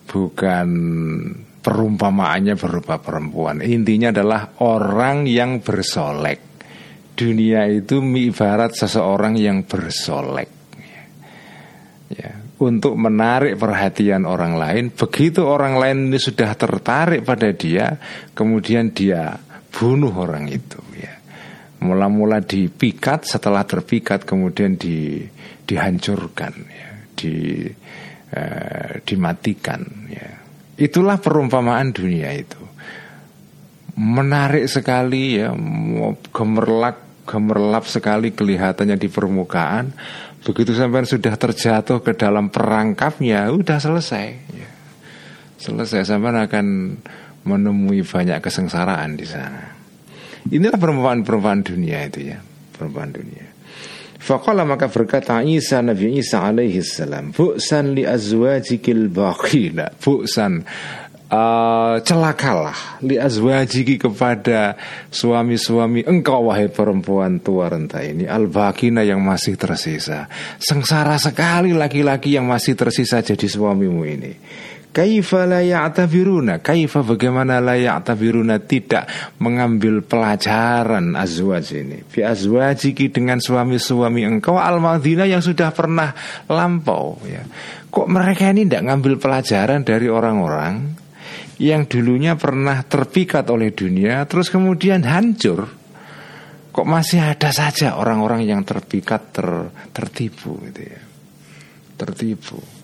bukan 0.07 0.67
perumpamaannya 1.61 2.57
berupa 2.57 2.97
perempuan. 2.97 3.61
Intinya 3.61 4.09
adalah 4.09 4.57
orang 4.65 5.29
yang 5.29 5.61
bersolek. 5.61 6.49
Dunia 7.13 7.69
itu 7.69 8.01
ibarat 8.01 8.73
seseorang 8.73 9.37
yang 9.37 9.61
bersolek. 9.63 10.49
Ya. 12.11 12.31
Untuk 12.61 12.97
menarik 12.97 13.57
perhatian 13.57 14.25
orang 14.25 14.57
lain, 14.57 14.93
begitu 14.93 15.45
orang 15.45 15.77
lain 15.77 15.97
ini 16.09 16.19
sudah 16.21 16.53
tertarik 16.53 17.25
pada 17.25 17.49
dia, 17.53 17.97
kemudian 18.33 18.93
dia 18.93 19.37
bunuh 19.69 20.13
orang 20.13 20.49
itu. 20.49 20.80
Mula-mula 21.81 22.45
dipikat, 22.45 23.25
setelah 23.25 23.65
terpikat 23.65 24.21
kemudian 24.21 24.77
di 24.77 25.25
dihancurkan, 25.65 26.53
ya, 26.69 26.89
di 27.17 27.65
eh, 28.31 29.01
dimatikan. 29.01 29.81
Ya. 30.09 30.29
Itulah 30.77 31.17
perumpamaan 31.17 31.89
dunia 31.89 32.29
itu. 32.37 32.61
Menarik 33.97 34.69
sekali 34.69 35.41
ya, 35.41 35.51
gemerlap 36.29 37.11
gemerlap 37.25 37.85
sekali 37.85 38.33
kelihatannya 38.33 38.97
di 38.97 39.09
permukaan. 39.09 39.93
Begitu 40.41 40.73
sampai 40.73 41.05
sudah 41.05 41.37
terjatuh 41.37 42.01
ke 42.01 42.17
dalam 42.17 42.49
perangkapnya, 42.49 43.49
udah 43.53 43.77
selesai. 43.77 44.27
Ya. 44.57 44.69
Selesai 45.61 46.01
sampai 46.05 46.49
akan 46.49 46.97
menemui 47.45 48.01
banyak 48.01 48.41
kesengsaraan 48.41 49.17
di 49.17 49.25
sana. 49.25 49.80
Inilah 50.49 50.81
perumpamaan-perumpamaan 50.81 51.61
dunia 51.61 52.09
itu 52.09 52.33
ya, 52.33 52.41
perumpamaan 52.73 53.13
dunia. 53.13 53.45
Faqala 54.21 54.61
maka 54.69 54.85
berkata 54.85 55.41
Isa 55.41 55.81
Nabi 55.81 56.21
Isa 56.21 56.45
alaihi 56.45 56.85
salam 56.85 57.33
Bu'san 57.33 57.97
li 57.97 58.05
azwajikil 58.05 59.09
baqina 59.09 59.89
Bu'san 59.97 60.61
uh, 61.33 61.97
Celakalah 62.05 63.01
Li 63.01 63.17
azwajiki 63.17 63.97
kepada 63.97 64.77
Suami-suami 65.09 66.05
engkau 66.05 66.53
wahai 66.53 66.69
perempuan 66.69 67.41
tua 67.41 67.73
renta 67.73 68.05
ini. 68.05 68.29
Al-baqina 68.29 69.01
yang 69.01 69.25
masih 69.25 69.57
tersisa. 69.57 70.29
Sengsara 70.61 71.17
sekali 71.17 71.73
laki-laki 71.73 72.37
yang 72.37 72.45
masih 72.45 72.77
tersisa 72.77 73.25
jadi 73.25 73.49
suamimu 73.49 74.05
ini 74.05 74.33
Kaifa 74.91 75.47
la 75.47 75.63
ya'tabiruna? 75.63 76.59
Kaifa 76.59 76.99
bagaimana 76.99 77.63
la 77.63 77.79
ya'tabiruna? 77.79 78.59
Tidak 78.59 79.39
mengambil 79.39 80.03
pelajaran 80.03 81.15
azwaj 81.15 81.67
ini. 81.79 82.03
Fi 82.03 82.27
azwajiki 82.27 83.07
dengan 83.07 83.39
suami-suami 83.39 84.27
engkau 84.27 84.59
Al-Madinah 84.59 85.31
yang 85.31 85.39
sudah 85.39 85.71
pernah 85.71 86.11
lampau 86.51 87.23
ya. 87.23 87.39
Kok 87.87 88.07
mereka 88.11 88.51
ini 88.51 88.67
tidak 88.67 88.91
ngambil 88.91 89.19
pelajaran 89.19 89.83
dari 89.83 90.07
orang-orang 90.07 90.95
Yang 91.59 91.81
dulunya 91.91 92.39
pernah 92.39 92.79
terpikat 92.87 93.51
oleh 93.51 93.75
dunia 93.75 94.23
Terus 94.23 94.47
kemudian 94.47 95.03
hancur? 95.03 95.67
Kok 96.71 96.87
masih 96.87 97.19
ada 97.19 97.51
saja 97.51 97.99
orang-orang 97.99 98.47
yang 98.47 98.63
terpikat 98.63 99.35
ter, 99.35 99.47
tertipu 99.91 100.55
gitu 100.71 100.87
ya. 100.87 101.03
Tertipu 101.99 102.80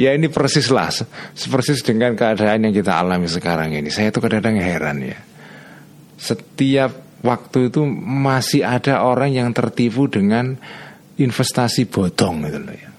Ya 0.00 0.16
ini 0.16 0.32
persis 0.32 0.72
lah 0.72 0.88
Persis 1.36 1.84
dengan 1.84 2.16
keadaan 2.16 2.64
yang 2.64 2.72
kita 2.72 2.96
alami 2.96 3.28
sekarang 3.28 3.76
ini 3.76 3.92
Saya 3.92 4.08
tuh 4.08 4.24
kadang-kadang 4.24 4.56
heran 4.56 5.04
ya 5.04 5.20
Setiap 6.16 7.10
waktu 7.20 7.68
itu 7.68 7.84
masih 8.00 8.64
ada 8.64 9.04
orang 9.04 9.32
yang 9.32 9.52
tertipu 9.52 10.08
dengan 10.08 10.56
investasi 11.20 11.88
bodong 11.88 12.48
gitu 12.48 12.60
loh 12.64 12.76
ya. 12.76 12.90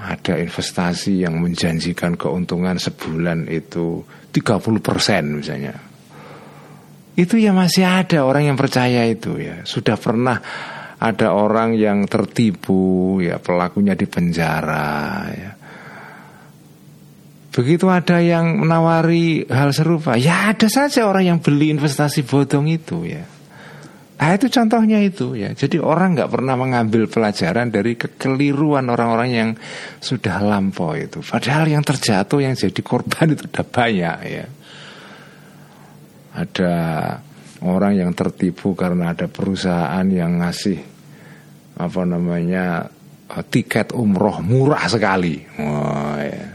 Ada 0.00 0.40
investasi 0.40 1.24
yang 1.24 1.36
menjanjikan 1.40 2.16
keuntungan 2.16 2.80
sebulan 2.80 3.52
itu 3.52 4.00
30% 4.32 4.40
misalnya. 5.28 5.76
Itu 7.16 7.36
ya 7.36 7.52
masih 7.52 7.84
ada 7.84 8.24
orang 8.24 8.48
yang 8.52 8.56
percaya 8.56 9.04
itu 9.04 9.36
ya. 9.36 9.60
Sudah 9.68 10.00
pernah 10.00 10.40
ada 11.00 11.36
orang 11.36 11.76
yang 11.76 12.08
tertipu 12.08 13.20
ya 13.20 13.40
pelakunya 13.40 13.96
di 13.96 14.04
penjara 14.08 15.28
ya 15.32 15.59
Begitu 17.60 17.92
ada 17.92 18.24
yang 18.24 18.56
menawari 18.56 19.44
hal 19.44 19.76
serupa, 19.76 20.16
ya 20.16 20.48
ada 20.48 20.64
saja 20.72 21.04
orang 21.04 21.28
yang 21.28 21.38
beli 21.44 21.68
investasi 21.68 22.24
bodong 22.24 22.64
itu 22.72 23.04
ya. 23.04 23.20
Nah 24.16 24.32
itu 24.32 24.48
contohnya 24.48 24.96
itu 25.04 25.36
ya. 25.36 25.52
Jadi 25.52 25.76
orang 25.76 26.16
nggak 26.16 26.32
pernah 26.32 26.56
mengambil 26.56 27.04
pelajaran 27.04 27.68
dari 27.68 28.00
kekeliruan 28.00 28.88
orang-orang 28.88 29.28
yang 29.28 29.50
sudah 30.00 30.40
lampau 30.40 30.96
itu. 30.96 31.20
Padahal 31.20 31.68
yang 31.68 31.84
terjatuh 31.84 32.40
yang 32.40 32.56
jadi 32.56 32.80
korban 32.80 33.36
itu 33.36 33.44
udah 33.44 33.66
banyak 33.68 34.16
ya. 34.24 34.46
Ada 36.40 36.74
orang 37.60 37.92
yang 37.92 38.16
tertipu 38.16 38.72
karena 38.72 39.12
ada 39.12 39.28
perusahaan 39.28 40.08
yang 40.08 40.40
ngasih 40.40 40.80
apa 41.76 42.02
namanya 42.08 42.88
tiket 43.52 43.92
umroh 43.92 44.40
murah 44.40 44.88
sekali. 44.88 45.44
Oh, 45.60 46.16
ya 46.16 46.49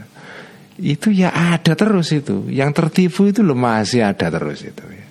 itu 0.76 1.08
ya 1.08 1.32
ada 1.32 1.72
terus 1.72 2.12
itu. 2.12 2.52
Yang 2.52 2.84
tertipu 2.84 3.32
itu 3.32 3.40
loh 3.40 3.56
masih 3.56 4.04
ada 4.04 4.28
terus 4.28 4.60
itu. 4.60 4.84
Ya. 4.84 5.06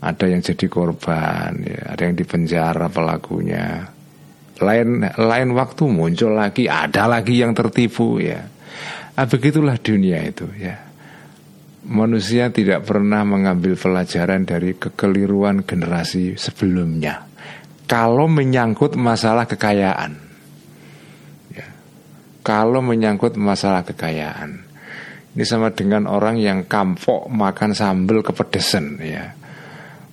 Ada 0.00 0.32
yang 0.32 0.40
jadi 0.40 0.66
korban, 0.66 1.60
ya. 1.62 1.94
ada 1.94 2.02
yang 2.08 2.16
dipenjara 2.16 2.88
pelakunya. 2.90 3.86
Lain 4.60 5.04
lain 5.06 5.48
waktu 5.56 5.82
muncul 5.88 6.36
lagi, 6.36 6.66
ada 6.66 7.06
lagi 7.06 7.40
yang 7.40 7.54
tertipu 7.54 8.20
ya. 8.20 8.44
Nah, 9.16 9.26
begitulah 9.28 9.76
dunia 9.76 10.24
itu 10.24 10.48
ya. 10.56 10.88
Manusia 11.80 12.52
tidak 12.52 12.84
pernah 12.84 13.24
mengambil 13.24 13.72
pelajaran 13.72 14.44
dari 14.44 14.76
kekeliruan 14.76 15.64
generasi 15.64 16.36
sebelumnya. 16.36 17.24
Kalau 17.88 18.28
menyangkut 18.30 18.94
masalah 18.94 19.48
kekayaan, 19.48 20.12
ya. 21.50 21.66
kalau 22.44 22.84
menyangkut 22.84 23.34
masalah 23.34 23.82
kekayaan, 23.82 24.69
ini 25.30 25.44
sama 25.46 25.70
dengan 25.70 26.10
orang 26.10 26.42
yang 26.42 26.66
kampok 26.66 27.30
makan 27.30 27.70
sambal 27.70 28.18
kepedesan 28.18 28.98
ya. 28.98 29.30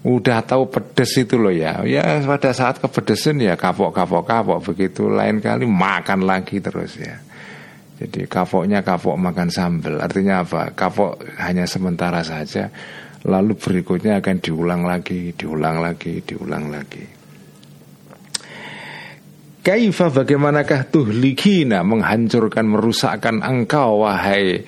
Udah 0.06 0.46
tahu 0.46 0.70
pedes 0.70 1.18
itu 1.18 1.42
loh 1.42 1.50
ya. 1.50 1.82
Ya 1.84 2.22
pada 2.22 2.54
saat 2.54 2.78
kepedesan 2.78 3.42
ya 3.42 3.58
kapok-kapok-kapok 3.58 4.62
begitu 4.62 5.10
lain 5.10 5.42
kali 5.42 5.66
makan 5.66 6.22
lagi 6.22 6.62
terus 6.62 7.02
ya. 7.02 7.18
Jadi 7.98 8.30
kapoknya 8.30 8.86
kapok 8.86 9.18
makan 9.18 9.50
sambal. 9.50 9.98
Artinya 9.98 10.46
apa? 10.46 10.70
Kapok 10.78 11.18
hanya 11.42 11.66
sementara 11.66 12.22
saja. 12.22 12.70
Lalu 13.26 13.58
berikutnya 13.58 14.22
akan 14.22 14.38
diulang 14.38 14.86
lagi, 14.86 15.34
diulang 15.34 15.82
lagi, 15.82 16.22
diulang 16.22 16.70
lagi. 16.70 17.06
Kaifa 19.66 20.14
bagaimanakah 20.14 20.94
tuhlikina 20.94 21.84
menghancurkan 21.84 22.70
merusakkan 22.70 23.44
engkau 23.44 24.06
wahai 24.08 24.64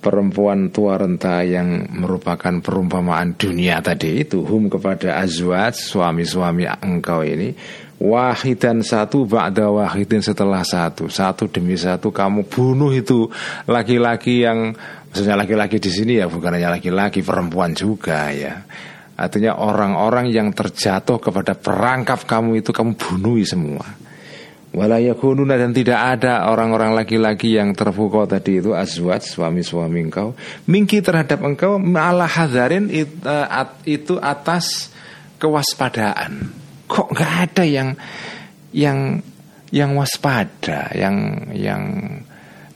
perempuan 0.00 0.70
tua 0.70 1.00
renta 1.00 1.42
yang 1.42 1.88
merupakan 1.90 2.62
perumpamaan 2.62 3.34
dunia 3.34 3.82
tadi 3.82 4.22
itu 4.22 4.44
hum 4.46 4.70
kepada 4.70 5.18
azwat 5.18 5.74
suami-suami 5.74 6.68
engkau 6.68 7.26
ini 7.26 7.56
wahidan 7.96 8.84
satu 8.84 9.24
ba'da 9.24 9.72
wahidin 9.72 10.20
setelah 10.20 10.62
satu. 10.62 11.08
Satu 11.08 11.48
demi 11.48 11.74
satu 11.74 12.12
kamu 12.12 12.46
bunuh 12.46 12.92
itu 12.92 13.28
laki-laki 13.64 14.44
yang 14.44 14.76
maksudnya 15.10 15.36
laki-laki 15.36 15.80
di 15.80 15.90
sini 15.90 16.12
ya 16.20 16.28
bukan 16.28 16.60
hanya 16.60 16.76
laki-laki 16.76 17.24
perempuan 17.24 17.72
juga 17.72 18.30
ya. 18.30 18.62
Artinya 19.16 19.56
orang-orang 19.56 20.28
yang 20.28 20.52
terjatuh 20.52 21.16
kepada 21.16 21.56
perangkap 21.56 22.28
kamu 22.28 22.60
itu 22.60 22.68
kamu 22.68 23.00
bunuhi 23.00 23.48
semua 23.48 24.05
Walayakununa 24.76 25.56
dan 25.56 25.72
tidak 25.72 25.96
ada 25.96 26.52
orang-orang 26.52 26.92
laki-laki 26.92 27.56
yang 27.56 27.72
terpukau 27.72 28.28
tadi 28.28 28.60
itu 28.60 28.76
azwat 28.76 29.24
suami-suami 29.24 30.04
engkau 30.04 30.36
mingki 30.68 31.00
terhadap 31.00 31.40
engkau 31.40 31.80
malah 31.80 32.28
hadarin 32.28 32.92
eh, 32.92 33.08
itu 33.88 34.20
atas 34.20 34.92
kewaspadaan. 35.40 36.52
Kok 36.92 37.08
nggak 37.08 37.32
ada 37.48 37.64
yang 37.64 37.96
yang 38.76 39.24
yang 39.72 39.96
waspada, 39.96 40.92
yang 40.92 41.48
yang 41.56 41.82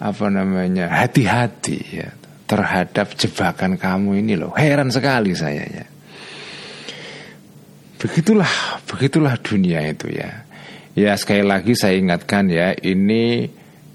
apa 0.01 0.27
namanya 0.33 0.89
hati-hati 0.89 2.01
ya 2.01 2.09
terhadap 2.49 3.15
jebakan 3.15 3.77
kamu 3.77 4.25
ini 4.25 4.35
loh. 4.41 4.57
Heran 4.57 4.89
sekali 4.89 5.37
saya 5.37 5.69
ya. 5.69 5.87
Begitulah, 8.01 8.81
begitulah 8.89 9.37
dunia 9.39 9.85
itu 9.85 10.09
ya. 10.09 10.49
Ya 10.99 11.15
sekali 11.15 11.47
lagi 11.47 11.79
saya 11.79 11.95
ingatkan 11.95 12.51
ya 12.51 12.75
ini 12.75 13.47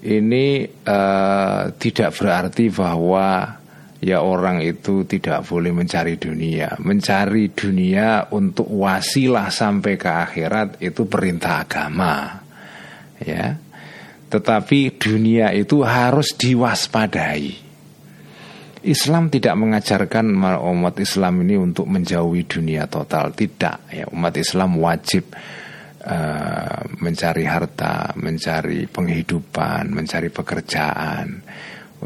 ini 0.06 0.64
uh, 0.64 1.72
tidak 1.76 2.14
berarti 2.16 2.72
bahwa 2.72 3.58
ya 4.00 4.22
orang 4.22 4.62
itu 4.62 5.04
tidak 5.04 5.44
boleh 5.44 5.72
mencari 5.74 6.16
dunia. 6.16 6.78
Mencari 6.80 7.52
dunia 7.52 8.30
untuk 8.32 8.70
wasilah 8.70 9.50
sampai 9.50 9.98
ke 9.98 10.08
akhirat 10.08 10.80
itu 10.80 11.04
perintah 11.10 11.66
agama. 11.66 12.44
Ya. 13.20 13.58
Tetapi 14.26 14.98
dunia 14.98 15.54
itu 15.54 15.82
harus 15.82 16.34
diwaspadai. 16.38 17.66
Islam 18.86 19.26
tidak 19.34 19.58
mengajarkan 19.58 20.30
umat 20.62 20.94
Islam 21.02 21.42
ini 21.42 21.58
untuk 21.58 21.90
menjauhi 21.90 22.46
dunia 22.46 22.86
total, 22.86 23.34
tidak 23.34 23.82
ya. 23.90 24.06
Umat 24.14 24.38
Islam 24.38 24.78
wajib 24.78 25.26
uh, 26.06 26.80
mencari 27.02 27.44
harta, 27.44 28.14
mencari 28.16 28.86
penghidupan, 28.86 29.90
mencari 29.90 30.30
pekerjaan 30.30 31.42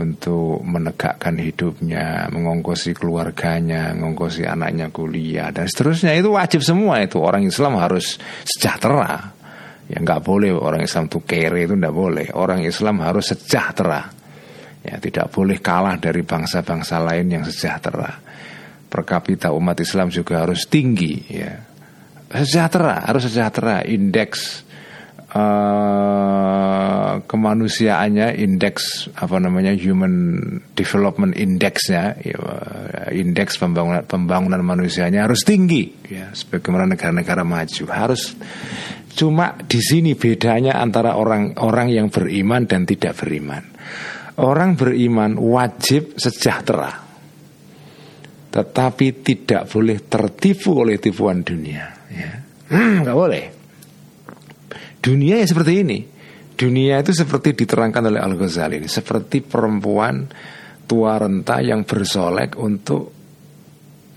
untuk 0.00 0.62
menegakkan 0.62 1.36
hidupnya, 1.36 2.30
mengongkosi 2.30 2.94
keluarganya, 2.96 3.92
mengongkosi 3.92 4.46
anaknya 4.46 4.88
kuliah 4.88 5.50
dan 5.50 5.66
seterusnya 5.66 6.14
itu 6.14 6.32
wajib 6.32 6.62
semua 6.62 7.02
itu 7.02 7.20
orang 7.20 7.44
Islam 7.44 7.76
harus 7.76 8.16
sejahtera. 8.46 9.36
Ya 9.90 9.98
nggak 9.98 10.22
boleh 10.22 10.54
orang 10.54 10.86
Islam 10.86 11.10
tuh 11.10 11.26
kere 11.26 11.66
itu 11.66 11.74
nggak 11.74 11.96
boleh. 11.96 12.26
Orang 12.38 12.62
Islam 12.62 13.02
harus 13.02 13.34
sejahtera. 13.34 14.06
Ya 14.80 14.96
tidak 15.02 15.34
boleh 15.34 15.58
kalah 15.58 15.98
dari 15.98 16.22
bangsa-bangsa 16.22 17.02
lain 17.02 17.26
yang 17.26 17.44
sejahtera. 17.44 18.22
Per 18.86 19.02
kapita 19.02 19.50
umat 19.50 19.76
Islam 19.82 20.06
juga 20.14 20.46
harus 20.46 20.70
tinggi 20.70 21.14
ya 21.30 21.69
sejahtera 22.30 23.02
harus 23.04 23.26
sejahtera. 23.26 23.82
Indeks 23.82 24.62
uh, 25.34 27.20
kemanusiaannya 27.26 28.38
indeks 28.38 29.10
apa 29.18 29.36
namanya 29.42 29.74
human 29.74 30.40
development 30.78 31.34
indexnya 31.34 32.14
ya, 32.22 32.38
indeks 33.10 33.58
pembangunan 33.58 34.06
pembangunan 34.06 34.62
manusianya 34.62 35.26
harus 35.26 35.42
tinggi 35.42 35.90
ya 36.06 36.30
sebagaimana 36.30 36.94
negara-negara 36.94 37.42
maju. 37.42 37.84
Harus 37.90 38.38
cuma 39.10 39.58
di 39.66 39.82
sini 39.82 40.14
bedanya 40.14 40.78
antara 40.78 41.18
orang-orang 41.18 41.90
yang 41.90 42.06
beriman 42.08 42.64
dan 42.70 42.86
tidak 42.86 43.18
beriman. 43.18 43.66
Orang 44.40 44.72
beriman 44.72 45.36
wajib 45.36 46.16
sejahtera 46.16 47.10
tetapi 48.50 49.06
tidak 49.22 49.70
boleh 49.70 50.10
tertipu 50.10 50.82
oleh 50.82 50.98
tipuan 50.98 51.44
dunia 51.44 51.99
ya. 52.10 52.30
Hmm, 52.70 53.02
nggak 53.02 53.18
boleh. 53.18 53.44
Dunia 55.00 55.40
ya 55.40 55.46
seperti 55.48 55.72
ini. 55.80 55.98
Dunia 56.54 57.00
itu 57.00 57.16
seperti 57.16 57.56
diterangkan 57.56 58.12
oleh 58.12 58.20
Al 58.20 58.36
Ghazali 58.36 58.84
seperti 58.84 59.40
perempuan 59.40 60.28
tua 60.84 61.16
renta 61.16 61.64
yang 61.64 61.88
bersolek 61.88 62.60
untuk 62.60 63.16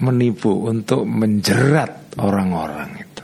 menipu 0.04 0.68
untuk 0.68 1.08
menjerat 1.08 2.20
orang-orang 2.20 3.00
itu. 3.00 3.24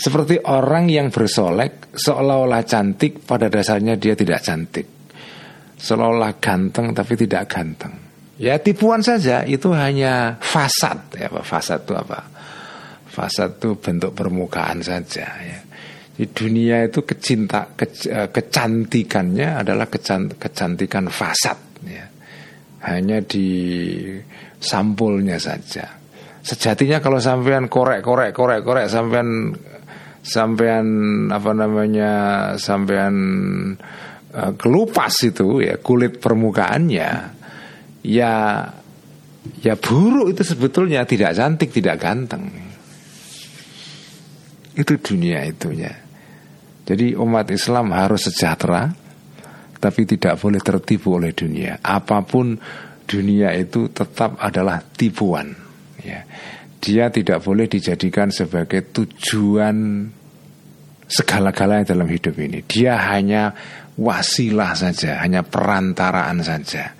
Seperti 0.00 0.40
orang 0.40 0.88
yang 0.88 1.12
bersolek 1.12 1.92
seolah-olah 1.92 2.64
cantik 2.64 3.20
pada 3.28 3.52
dasarnya 3.52 4.00
dia 4.00 4.16
tidak 4.16 4.40
cantik. 4.40 4.88
Seolah-olah 5.76 6.40
ganteng 6.40 6.96
tapi 6.96 7.20
tidak 7.20 7.44
ganteng. 7.44 7.92
Ya 8.40 8.56
tipuan 8.56 9.04
saja. 9.04 9.44
Itu 9.44 9.76
hanya 9.76 10.40
fasad. 10.40 11.12
Ya 11.12 11.28
fasad 11.44 11.84
itu 11.84 11.92
apa 11.92 12.39
Fasad 13.10 13.58
itu 13.58 13.74
bentuk 13.74 14.14
permukaan 14.14 14.86
saja 14.86 15.26
ya. 15.42 15.58
Di 16.14 16.30
dunia 16.30 16.86
itu 16.86 17.02
kecinta 17.02 17.74
ke, 17.74 17.90
eh, 18.06 18.28
kecantikannya 18.30 19.66
adalah 19.66 19.90
kecant, 19.90 20.38
kecantikan 20.38 21.10
fasad 21.10 21.58
ya. 21.82 22.06
Hanya 22.86 23.18
di 23.24 23.48
sampulnya 24.60 25.40
saja. 25.42 26.00
Sejatinya 26.40 27.02
kalau 27.04 27.20
sampean 27.20 27.68
korek-korek 27.68 28.32
korek-korek 28.32 28.88
sampean 28.88 29.52
sampean 30.20 30.86
apa 31.32 31.50
namanya 31.52 32.12
sampean 32.60 33.14
uh, 34.36 34.52
kelupas 34.56 35.12
itu 35.24 35.64
ya 35.64 35.80
kulit 35.80 36.20
permukaannya 36.20 37.10
ya 38.04 38.32
ya 39.64 39.74
buruk 39.76 40.36
itu 40.36 40.42
sebetulnya 40.44 41.08
tidak 41.08 41.36
cantik 41.36 41.72
tidak 41.72 41.96
ganteng 42.00 42.69
Itu 44.74 44.98
dunia 45.00 45.42
itunya. 45.46 45.90
Jadi 46.86 47.14
umat 47.14 47.46
Islam 47.54 47.94
harus 47.94 48.26
sejahtera, 48.26 48.90
tapi 49.78 50.04
tidak 50.04 50.42
boleh 50.42 50.58
tertipu 50.58 51.16
oleh 51.16 51.30
dunia. 51.30 51.78
Apa 51.80 52.26
pun 52.26 52.58
dunia 53.06 53.54
itu 53.54 53.90
tetap 53.90 54.38
adalah 54.42 54.82
tipuan. 54.82 55.54
Ya. 56.02 56.26
Dia 56.80 57.12
tidak 57.12 57.44
boleh 57.44 57.68
dijadikan 57.68 58.32
sebagai 58.32 58.88
tujuan 58.90 60.08
segala-galanya 61.10 61.92
dalam 61.92 62.08
hidup 62.08 62.34
ini. 62.40 62.64
Dia 62.64 62.96
hanya 63.12 63.52
wasilah 63.98 64.72
saja, 64.78 65.20
hanya 65.20 65.44
perantaraan 65.44 66.40
saja. 66.40 66.94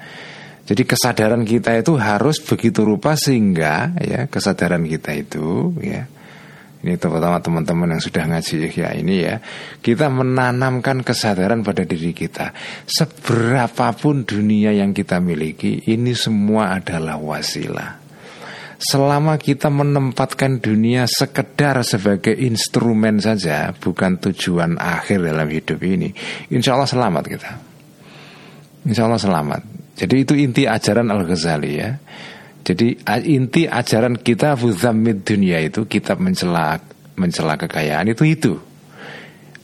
Jadi 0.71 0.87
kesadaran 0.87 1.43
kita 1.43 1.75
itu 1.75 1.99
harus 1.99 2.39
begitu 2.39 2.87
rupa 2.87 3.19
sehingga 3.19 3.91
ya 3.99 4.31
kesadaran 4.31 4.87
kita 4.87 5.19
itu 5.19 5.75
ya 5.83 6.07
ini 6.81 6.97
terutama 6.97 7.41
teman-teman 7.45 7.97
yang 7.97 8.03
sudah 8.03 8.25
ngaji 8.25 8.73
ya 8.73 8.91
ini 8.97 9.17
ya 9.21 9.37
kita 9.85 10.09
menanamkan 10.09 11.05
kesadaran 11.05 11.61
pada 11.61 11.85
diri 11.85 12.17
kita 12.17 12.57
seberapapun 12.89 14.25
dunia 14.25 14.73
yang 14.73 14.97
kita 14.97 15.21
miliki 15.21 15.85
ini 15.93 16.17
semua 16.17 16.77
adalah 16.81 17.21
wasilah 17.21 18.01
selama 18.81 19.37
kita 19.37 19.69
menempatkan 19.69 20.57
dunia 20.65 21.05
sekedar 21.05 21.85
sebagai 21.85 22.33
instrumen 22.33 23.21
saja, 23.21 23.77
bukan 23.77 24.17
tujuan 24.17 24.81
akhir 24.81 25.21
dalam 25.21 25.45
hidup 25.53 25.85
ini, 25.85 26.17
insya 26.49 26.81
Allah 26.81 26.89
selamat 26.89 27.25
kita. 27.29 27.51
Insya 28.89 29.05
Allah 29.05 29.21
selamat. 29.21 29.61
Jadi 30.01 30.25
itu 30.25 30.33
inti 30.33 30.65
ajaran 30.65 31.13
Al 31.13 31.29
Ghazali 31.29 31.73
ya. 31.77 32.01
Jadi 32.61 33.01
inti 33.27 33.65
ajaran 33.65 34.21
kita 34.21 34.55
Fuzamid 34.55 35.25
dunia 35.25 35.59
itu 35.65 35.89
kitab 35.89 36.21
mencela 36.21 36.77
mencela 37.17 37.57
kekayaan 37.57 38.13
itu 38.13 38.25
itu. 38.25 38.55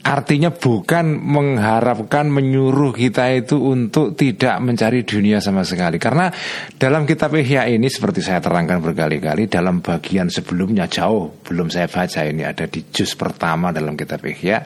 Artinya 0.07 0.55
bukan 0.55 1.19
mengharapkan 1.19 2.31
menyuruh 2.31 2.95
kita 2.95 3.27
itu 3.35 3.59
untuk 3.59 4.15
tidak 4.15 4.55
mencari 4.63 5.03
dunia 5.03 5.43
sama 5.43 5.67
sekali. 5.67 5.99
Karena 5.99 6.31
dalam 6.79 7.03
kitab 7.03 7.35
Ihya 7.35 7.67
ini 7.67 7.91
seperti 7.91 8.23
saya 8.23 8.39
terangkan 8.39 8.79
berkali-kali 8.79 9.51
dalam 9.51 9.83
bagian 9.83 10.31
sebelumnya 10.31 10.87
jauh 10.87 11.43
belum 11.43 11.67
saya 11.67 11.91
baca 11.91 12.23
ini 12.23 12.47
ada 12.47 12.71
di 12.71 12.87
juz 12.87 13.19
pertama 13.19 13.75
dalam 13.75 13.99
kitab 13.99 14.23
Ihya 14.23 14.63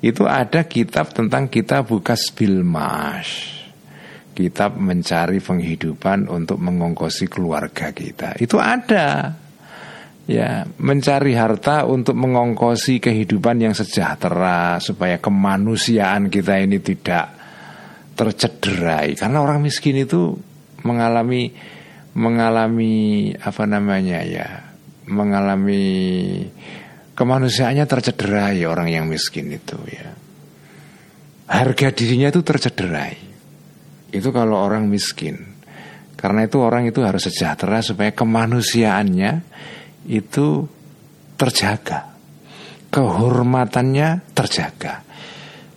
itu 0.00 0.24
ada 0.24 0.64
kitab 0.64 1.12
tentang 1.12 1.52
kitab 1.52 1.84
bukas 1.92 2.32
bilmash. 2.32 3.57
Kitab 4.38 4.78
mencari 4.78 5.42
penghidupan 5.42 6.30
untuk 6.30 6.62
mengongkosi 6.62 7.26
keluarga 7.26 7.90
kita. 7.90 8.38
Itu 8.38 8.62
ada. 8.62 9.34
Ya 10.30 10.62
mencari 10.78 11.34
harta 11.34 11.82
untuk 11.82 12.14
mengongkosi 12.14 13.02
kehidupan 13.02 13.58
yang 13.58 13.74
sejahtera 13.74 14.78
supaya 14.78 15.18
kemanusiaan 15.18 16.30
kita 16.30 16.54
ini 16.62 16.78
tidak 16.78 17.34
tercederai. 18.14 19.18
Karena 19.18 19.42
orang 19.42 19.58
miskin 19.58 19.98
itu 19.98 20.38
mengalami 20.86 21.50
mengalami 22.14 23.34
apa 23.34 23.66
namanya 23.66 24.22
ya 24.22 24.70
mengalami 25.10 25.82
kemanusiaannya 27.18 27.90
tercederai 27.90 28.62
orang 28.62 28.86
yang 28.86 29.10
miskin 29.10 29.50
itu 29.50 29.74
ya. 29.90 30.14
Harga 31.50 31.90
dirinya 31.90 32.30
itu 32.30 32.44
tercederai 32.46 33.27
itu 34.14 34.28
kalau 34.32 34.56
orang 34.56 34.88
miskin 34.88 35.58
karena 36.18 36.50
itu 36.50 36.58
orang 36.58 36.90
itu 36.90 36.98
harus 37.06 37.30
sejahtera 37.30 37.78
supaya 37.78 38.10
kemanusiaannya 38.10 39.32
itu 40.10 40.66
terjaga. 41.38 42.10
Kehormatannya 42.90 44.34
terjaga. 44.34 45.06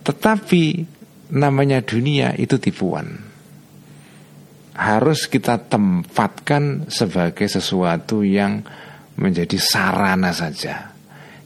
Tetapi 0.02 0.64
namanya 1.38 1.78
dunia 1.86 2.34
itu 2.34 2.58
tipuan. 2.58 3.30
Harus 4.74 5.30
kita 5.30 5.62
tempatkan 5.70 6.90
sebagai 6.90 7.46
sesuatu 7.46 8.26
yang 8.26 8.66
menjadi 9.14 9.62
sarana 9.62 10.34
saja. 10.34 10.90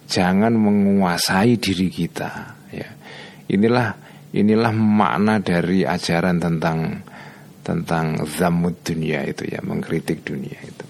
Jangan 0.09 0.57
menguasai 0.57 1.61
diri 1.61 1.93
kita. 1.93 2.57
Ya. 2.73 2.97
Inilah 3.53 4.06
inilah 4.37 4.73
makna 4.77 5.41
dari 5.41 5.89
ajaran 5.89 6.37
tentang 6.37 7.01
tentang 7.65 8.23
zamud 8.29 8.79
dunia 8.85 9.27
itu 9.27 9.49
ya, 9.49 9.59
mengkritik 9.65 10.23
dunia 10.23 10.61
itu. 10.63 10.87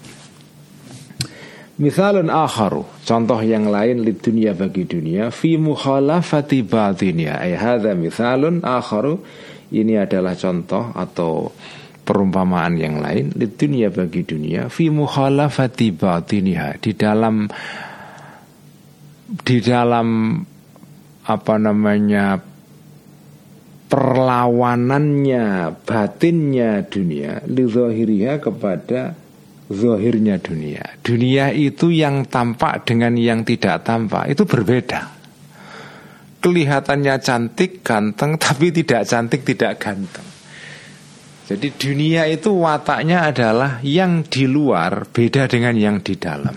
Misalun 1.77 2.33
akharu 2.33 2.89
Contoh 3.05 3.37
yang 3.45 3.69
lain 3.69 4.01
di 4.01 4.17
dunia 4.17 4.57
bagi 4.57 4.89
dunia 4.89 5.29
Fi 5.29 5.61
mukhalafati 5.61 6.65
batinia 6.65 7.37
Ay 7.37 7.53
hadha 7.53 7.93
misalun 7.93 8.65
akharu 8.65 9.21
Ini 9.69 10.09
adalah 10.09 10.33
contoh 10.33 10.89
atau 10.97 11.53
perumpamaan 12.01 12.81
yang 12.81 12.97
lain 12.97 13.29
di 13.29 13.45
dunia 13.45 13.93
bagi 13.93 14.25
dunia 14.25 14.73
Fi 14.73 14.89
mukhalafati 14.89 15.93
batinia 15.93 16.73
Di 16.81 16.97
dalam 16.97 17.45
Di 19.45 19.57
dalam 19.61 20.07
Apa 21.29 21.55
namanya 21.61 22.41
Perlawanannya 23.87 25.79
Batinnya 25.87 26.83
dunia 26.83 27.39
Lidzohiriha 27.47 28.43
kepada 28.43 29.15
zahirnya 29.67 30.39
dunia. 30.39 30.83
Dunia 31.03 31.51
itu 31.51 31.91
yang 31.91 32.27
tampak 32.27 32.87
dengan 32.87 33.15
yang 33.19 33.43
tidak 33.43 33.83
tampak 33.83 34.31
itu 34.31 34.43
berbeda. 34.47 35.15
Kelihatannya 36.37 37.15
cantik, 37.19 37.83
ganteng, 37.83 38.35
tapi 38.43 38.71
tidak 38.71 39.03
cantik, 39.07 39.43
tidak 39.43 39.79
ganteng. 39.79 40.27
Jadi 41.47 41.71
dunia 41.79 42.27
itu 42.27 42.51
wataknya 42.59 43.31
adalah 43.31 43.79
yang 43.79 44.27
di 44.27 44.43
luar 44.51 45.07
beda 45.07 45.47
dengan 45.47 45.79
yang 45.79 46.03
di 46.03 46.19
dalam. 46.19 46.55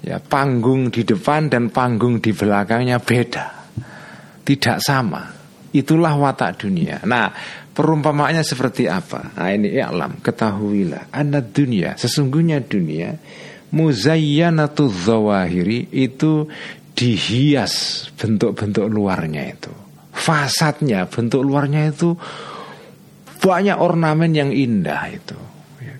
Ya, 0.00 0.16
panggung 0.16 0.88
di 0.88 1.04
depan 1.04 1.52
dan 1.52 1.68
panggung 1.68 2.24
di 2.24 2.32
belakangnya 2.32 2.96
beda. 2.96 3.46
Tidak 4.46 4.78
sama. 4.80 5.35
Itulah 5.76 6.16
watak 6.16 6.64
dunia. 6.64 7.04
Nah, 7.04 7.28
Perumpamaannya 7.76 8.40
seperti 8.40 8.88
apa? 8.88 9.36
Nah, 9.36 9.52
ini 9.52 9.76
i'lam, 9.76 10.24
ketahuilah. 10.24 11.12
Anak 11.12 11.52
dunia, 11.52 11.92
sesungguhnya 12.00 12.64
dunia 12.64 13.12
muzayyanatu 13.68 14.88
zawahiri 14.88 15.92
itu 15.92 16.48
dihias 16.96 18.08
bentuk-bentuk 18.16 18.88
luarnya 18.88 19.52
itu. 19.52 19.68
Fasadnya, 20.08 21.04
bentuk 21.04 21.44
luarnya 21.44 21.92
itu 21.92 22.16
banyak 23.44 23.76
ornamen 23.76 24.32
yang 24.32 24.48
indah 24.56 25.12
itu. 25.12 25.36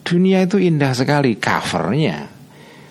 Dunia 0.01 0.49
itu 0.49 0.57
indah 0.57 0.97
sekali 0.97 1.37
covernya. 1.37 2.25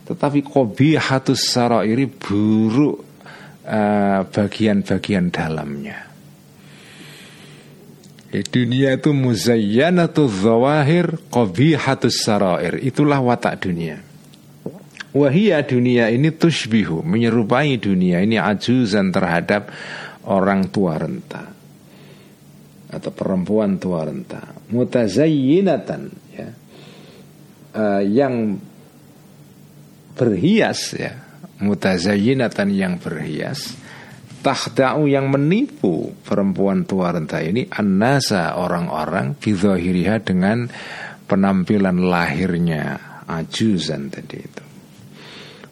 Tetapi 0.05 0.45
kobihatus 0.45 1.41
sarairi 1.41 2.05
buruk 2.05 3.01
uh, 3.65 4.21
bagian-bagian 4.29 5.33
dalamnya. 5.33 6.04
Ya, 8.35 8.43
dunia 8.43 8.89
itu 8.99 9.15
muzayyanatu 9.15 10.27
zawahir 10.27 11.15
qabihatus 11.31 12.19
sarair. 12.19 12.83
Itulah 12.83 13.23
watak 13.23 13.63
dunia. 13.63 14.03
Wahia 15.15 15.63
dunia 15.63 16.11
ini 16.11 16.27
tushbihu 16.35 16.99
menyerupai 16.99 17.79
dunia 17.79 18.19
ini 18.19 18.35
ajuzan 18.35 19.15
terhadap 19.15 19.71
orang 20.27 20.67
tua 20.67 20.99
renta 20.99 21.55
atau 22.91 23.11
perempuan 23.15 23.79
tua 23.79 24.03
renta 24.03 24.43
mutazayyinatan 24.71 26.01
ya 26.35 26.49
uh, 27.75 28.03
yang 28.03 28.59
berhias 30.19 30.95
ya 30.99 31.15
mutazayyinatan 31.63 32.75
yang 32.75 32.99
berhias 32.99 33.71
tahda'u 34.45 35.10
yang 35.10 35.34
menipu 35.34 36.13
perempuan 36.21 36.86
tua 36.86 37.10
renta 37.10 37.41
ini 37.41 37.65
annasa 37.65 38.53
orang-orang 38.62 39.34
bidhahiriha 39.34 40.21
dengan 40.21 40.69
penampilan 41.25 42.05
lahirnya 42.05 43.01
ajuzan 43.25 44.13
tadi 44.13 44.38
itu. 44.38 44.63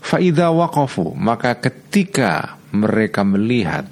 Faida 0.02 0.50
waqafu 0.50 1.14
maka 1.14 1.62
ketika 1.62 2.58
mereka 2.74 3.22
melihat 3.22 3.86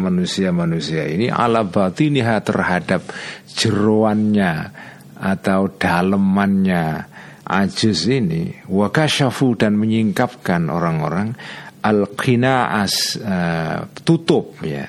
manusia-manusia 0.00 1.04
ini 1.04 1.28
ala 1.28 1.68
batiniha 1.68 2.40
terhadap 2.40 3.04
jeruannya 3.52 4.72
atau 5.20 5.68
dalemannya 5.76 7.04
ajuz 7.44 8.08
ini 8.08 8.64
wakashafu 8.70 9.58
dan 9.60 9.76
menyingkapkan 9.76 10.72
orang-orang 10.72 11.36
al-qinaas 11.80 13.20
uh, 13.20 13.78
tutup 14.04 14.60
ya. 14.64 14.86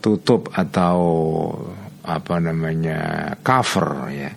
Tutup 0.00 0.52
atau 0.52 0.98
apa 2.04 2.36
namanya 2.36 3.32
cover 3.40 4.12
ya. 4.12 4.30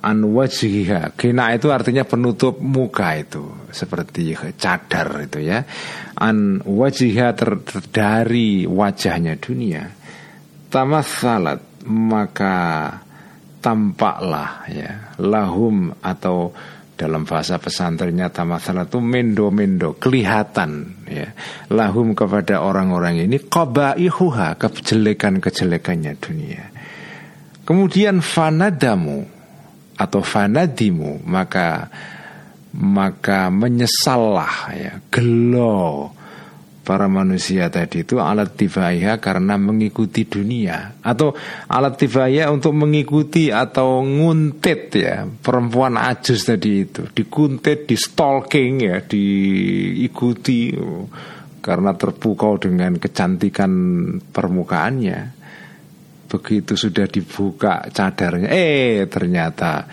An 0.00 0.24
wajhiha. 0.24 1.12
Kina 1.12 1.52
itu 1.52 1.68
artinya 1.68 2.08
penutup 2.08 2.56
muka 2.64 3.20
itu 3.20 3.68
seperti 3.68 4.32
cadar 4.56 5.28
itu 5.28 5.44
ya. 5.44 5.60
An 6.16 6.64
wajihha 6.64 7.36
ter, 7.36 7.60
dari 7.92 8.64
wajahnya 8.64 9.36
dunia. 9.36 9.92
Tamatsalat 10.72 11.84
maka 11.84 12.56
tampaklah 13.60 14.64
ya. 14.72 15.12
Lahum 15.20 15.92
atau 16.00 16.56
dalam 17.00 17.24
bahasa 17.24 17.56
pesantrennya 17.56 18.28
tamatsalat 18.28 18.92
itu 18.92 19.00
mendo-mendo 19.00 19.96
kelihatan 19.96 21.00
ya. 21.08 21.32
Lahum 21.72 22.12
kepada 22.12 22.60
orang-orang 22.60 23.24
ini 23.24 23.40
qabaihuha 23.40 24.60
kejelekan-kejelekannya 24.60 26.12
dunia. 26.20 26.64
Kemudian 27.64 28.20
fanadamu 28.20 29.24
atau 29.96 30.20
fanadimu 30.20 31.24
maka 31.24 31.88
maka 32.76 33.48
menyesallah 33.48 34.54
ya 34.76 34.92
gelo 35.08 36.12
para 36.80 37.06
manusia 37.06 37.68
tadi 37.68 38.02
itu 38.02 38.18
alat 38.18 38.56
tifaiha 38.56 39.20
karena 39.20 39.60
mengikuti 39.60 40.26
dunia. 40.26 40.98
Atau 41.04 41.36
alat 41.68 42.00
tifaiha 42.00 42.48
untuk 42.48 42.74
mengikuti 42.74 43.52
atau 43.52 44.02
nguntit 44.02 44.82
ya 44.96 45.28
perempuan 45.28 46.00
ajus 46.00 46.48
tadi 46.48 46.88
itu. 46.88 47.06
Dikuntit 47.12 47.86
di 47.86 47.96
stalking 47.96 48.72
ya 48.82 48.98
diikuti 49.04 50.74
karena 51.60 51.92
terpukau 51.94 52.56
dengan 52.56 52.96
kecantikan 52.96 53.72
permukaannya. 54.32 55.38
Begitu 56.30 56.78
sudah 56.78 57.06
dibuka 57.10 57.90
cadarnya 57.90 58.48
eh 58.50 59.06
ternyata 59.10 59.86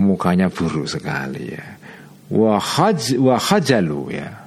mukanya 0.00 0.50
buruk 0.50 0.88
sekali 0.90 1.54
ya. 1.54 1.66
Wahaj 2.32 3.20
wahajalu 3.20 4.02
ya 4.16 4.43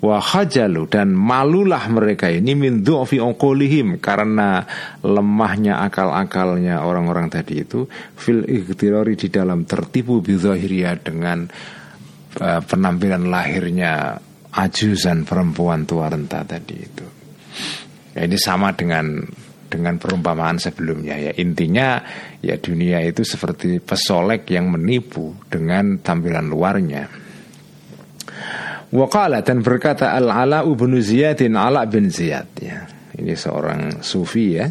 wahajalu 0.00 0.88
dan 0.88 1.12
malulah 1.12 1.84
mereka 1.92 2.32
ini 2.32 2.56
min 2.56 2.80
du'fi 2.80 3.20
ongkolihim 3.20 4.00
karena 4.00 4.64
lemahnya 5.04 5.84
akal-akalnya 5.84 6.80
orang-orang 6.80 7.28
tadi 7.28 7.60
itu 7.60 7.84
fil 8.16 8.48
ikhtirari 8.48 9.14
di 9.20 9.28
dalam 9.28 9.68
tertipu 9.68 10.24
bizahiria 10.24 10.96
dengan 10.96 11.44
uh, 12.40 12.60
penampilan 12.64 13.28
lahirnya 13.28 14.16
ajusan 14.50 15.28
perempuan 15.28 15.84
tua 15.84 16.10
renta 16.10 16.42
tadi 16.42 16.76
itu. 16.80 17.06
Ya, 18.16 18.26
ini 18.26 18.40
sama 18.40 18.74
dengan 18.74 19.22
dengan 19.70 20.02
perumpamaan 20.02 20.58
sebelumnya 20.58 21.14
ya 21.14 21.32
intinya 21.38 22.02
ya 22.42 22.58
dunia 22.58 23.06
itu 23.06 23.22
seperti 23.22 23.78
pesolek 23.78 24.50
yang 24.50 24.66
menipu 24.66 25.30
dengan 25.46 26.02
tampilan 26.02 26.50
luarnya 26.50 27.06
Waqala 28.90 29.46
dan 29.46 29.62
berkata 29.62 30.14
Al-Ala 30.18 30.66
bin 30.66 30.98
Ziyadin 30.98 31.54
Ala 31.54 31.86
bin 31.86 32.10
Ziyad 32.10 32.48
ya. 32.58 32.86
Ini 33.14 33.34
seorang 33.38 34.02
sufi 34.02 34.58
ya. 34.58 34.66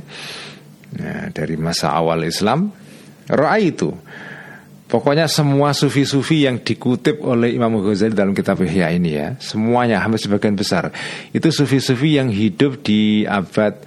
ya 0.96 1.32
dari 1.32 1.56
masa 1.56 1.96
awal 1.96 2.28
Islam. 2.28 2.72
Ra'a 3.30 3.58
itu 3.62 3.94
Pokoknya 4.90 5.30
semua 5.30 5.70
sufi-sufi 5.70 6.50
yang 6.50 6.66
dikutip 6.66 7.22
oleh 7.22 7.54
Imam 7.54 7.78
Ghazali 7.78 8.18
dalam 8.18 8.34
kitab 8.34 8.58
Ihya 8.66 8.90
ini 8.90 9.14
ya, 9.14 9.38
semuanya 9.38 10.02
hampir 10.02 10.18
sebagian 10.18 10.58
besar 10.58 10.90
itu 11.30 11.46
sufi-sufi 11.54 12.18
yang 12.18 12.34
hidup 12.34 12.82
di 12.82 13.22
abad 13.22 13.78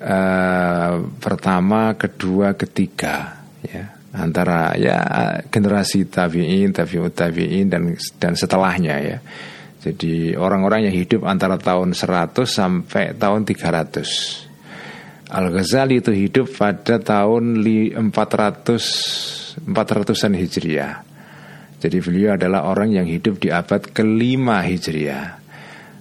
uh, 0.00 1.04
pertama, 1.20 1.92
kedua, 2.00 2.56
ketiga 2.56 3.44
ya 3.60 3.92
antara 4.16 4.72
ya 4.80 4.96
generasi 5.52 6.08
tabi'in, 6.08 6.72
tabi'ut 6.72 7.12
tabi'in 7.12 7.68
dan 7.68 7.92
dan 8.16 8.32
setelahnya 8.32 8.96
ya. 9.04 9.18
Jadi 9.88 10.36
orang-orang 10.36 10.92
yang 10.92 10.96
hidup 10.96 11.24
antara 11.24 11.56
tahun 11.56 11.96
100 11.96 12.44
sampai 12.44 13.16
tahun 13.16 13.48
300. 13.48 15.32
Al-Ghazali 15.32 16.04
itu 16.04 16.12
hidup 16.12 16.52
pada 16.52 17.00
tahun 17.00 17.56
400 17.56 19.48
400-an 19.64 20.32
Hijriah. 20.38 20.94
Jadi 21.78 21.98
beliau 22.02 22.34
adalah 22.34 22.66
orang 22.66 22.94
yang 22.94 23.06
hidup 23.06 23.38
di 23.38 23.48
abad 23.54 23.80
kelima 23.94 24.62
Hijriah. 24.66 25.38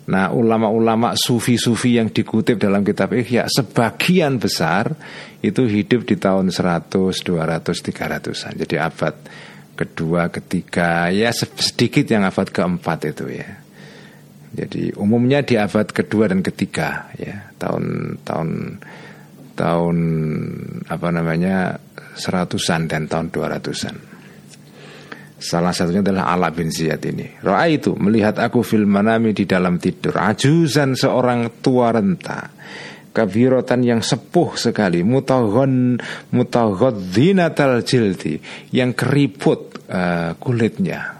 Nah 0.08 0.32
ulama-ulama 0.32 1.13
sufi-sufi 1.19 2.00
yang 2.00 2.08
dikutip 2.08 2.56
dalam 2.56 2.80
kitab 2.80 3.12
Ihya 3.12 3.43
Sebagian 3.52 4.39
besar 4.39 4.95
itu 5.43 5.67
hidup 5.67 6.08
di 6.08 6.15
tahun 6.15 6.47
100, 6.47 6.95
200, 6.95 7.28
300an 7.28 8.56
Jadi 8.56 8.76
abad 8.80 9.15
kedua, 9.76 10.32
ketiga 10.32 11.12
Ya 11.12 11.28
sedikit 11.36 12.08
yang 12.08 12.23
abad 12.23 12.47
keempat 12.47 13.04
itu 13.12 13.28
ya 13.36 13.66
jadi 14.55 14.95
umumnya 14.95 15.43
di 15.43 15.60
abad 15.60 15.91
kedua 15.91 16.31
dan 16.31 16.39
ketiga 16.39 17.12
ya 17.19 17.51
tahun 17.60 18.15
tahun 18.23 18.79
tahun 19.57 19.97
apa 20.88 21.07
namanya 21.12 21.81
seratusan 22.17 22.86
dan 22.86 23.10
tahun 23.10 23.33
dua 23.33 23.57
ratusan. 23.57 23.95
Salah 25.38 25.69
satunya 25.69 26.01
adalah 26.01 26.33
Ala 26.33 26.49
bin 26.49 26.73
Ziyad 26.73 27.01
ini. 27.13 27.29
Roa 27.45 27.69
itu 27.69 27.93
melihat 27.93 28.41
aku 28.41 28.65
fil 28.65 28.89
manami 28.89 29.38
di 29.38 29.45
dalam 29.45 29.77
tidur. 29.77 30.17
Ajuzan 30.17 30.97
seorang 30.97 31.62
tua 31.62 31.93
renta. 31.93 32.49
Kabirotan 33.13 33.86
yang 33.86 34.01
sepuh 34.01 34.57
sekali. 34.57 35.05
Mutaghon 35.05 36.01
mutaghadzinatal 36.33 37.86
jildi. 37.86 38.41
Yang 38.73 38.97
keriput 38.97 39.62
uh, 39.93 40.33
kulitnya 40.41 41.17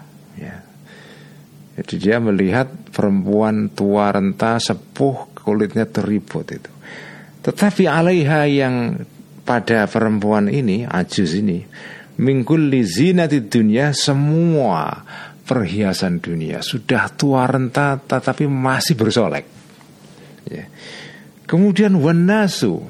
jadi 1.78 1.94
dia 1.94 2.16
melihat 2.18 2.66
perempuan 2.90 3.70
tua 3.70 4.10
renta 4.10 4.58
sepuh 4.58 5.30
kulitnya 5.38 5.86
teribut 5.86 6.50
itu. 6.50 6.72
Tetapi 7.46 7.86
alaiha 7.86 8.50
yang 8.50 8.98
pada 9.46 9.86
perempuan 9.86 10.50
ini, 10.50 10.82
ajus 10.82 11.38
ini, 11.38 11.62
mingkul 12.18 12.66
zinati 12.82 13.46
dunia 13.46 13.94
semua 13.94 15.06
perhiasan 15.46 16.18
dunia 16.18 16.60
sudah 16.60 17.08
tua 17.14 17.46
renta 17.46 17.96
tetapi 17.96 18.50
masih 18.50 18.98
bersolek. 18.98 19.46
Ya. 20.50 20.66
Kemudian 21.48 21.96
wanasu 21.96 22.84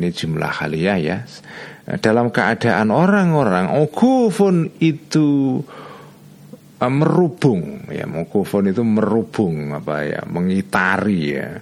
ini 0.00 0.08
jumlah 0.10 0.64
haliyah 0.64 0.98
ya 0.98 1.18
dalam 2.00 2.32
keadaan 2.32 2.88
orang-orang 2.90 3.70
okufun 3.84 4.74
itu 4.82 5.60
uh, 6.80 6.88
merubung. 6.92 7.86
Ya 7.92 8.08
mukufon 8.08 8.72
itu 8.72 8.80
merubung 8.80 9.76
apa 9.76 10.02
ya 10.08 10.20
mengitari 10.24 11.36
ya. 11.36 11.60